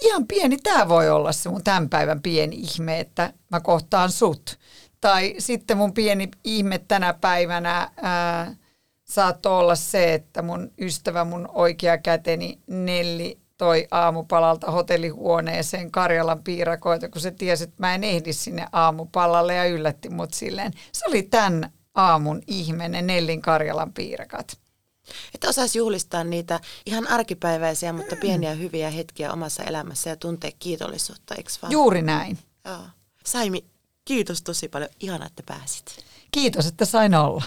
[0.02, 4.60] ihan pieni tämä voi olla se mun tämän päivän pieni ihme, että mä kohtaan sut.
[5.02, 8.56] Tai sitten mun pieni ihme tänä päivänä ää,
[9.04, 17.10] saattoi olla se, että mun ystävä, mun oikea käteni Nelli toi aamupalalta hotellihuoneeseen Karjalan piirakoita,
[17.10, 20.72] kun se tiesi, että mä en ehdi sinne aamupalalle ja yllätti mut silleen.
[20.92, 24.61] Se oli tämän aamun ihme, ne Nellin Karjalan piirakat.
[25.36, 31.36] Että osaisi juhlistaa niitä ihan arkipäiväisiä, mutta pieniä hyviä hetkiä omassa elämässä ja tuntea kiitollisuutta,
[31.36, 31.72] eikö vaan?
[31.72, 32.38] Juuri näin.
[32.66, 32.82] Joo.
[33.26, 33.66] Saimi,
[34.06, 34.90] kiitos tosi paljon.
[35.00, 36.06] Ihana, että pääsit.
[36.32, 37.44] Kiitos, että sain olla.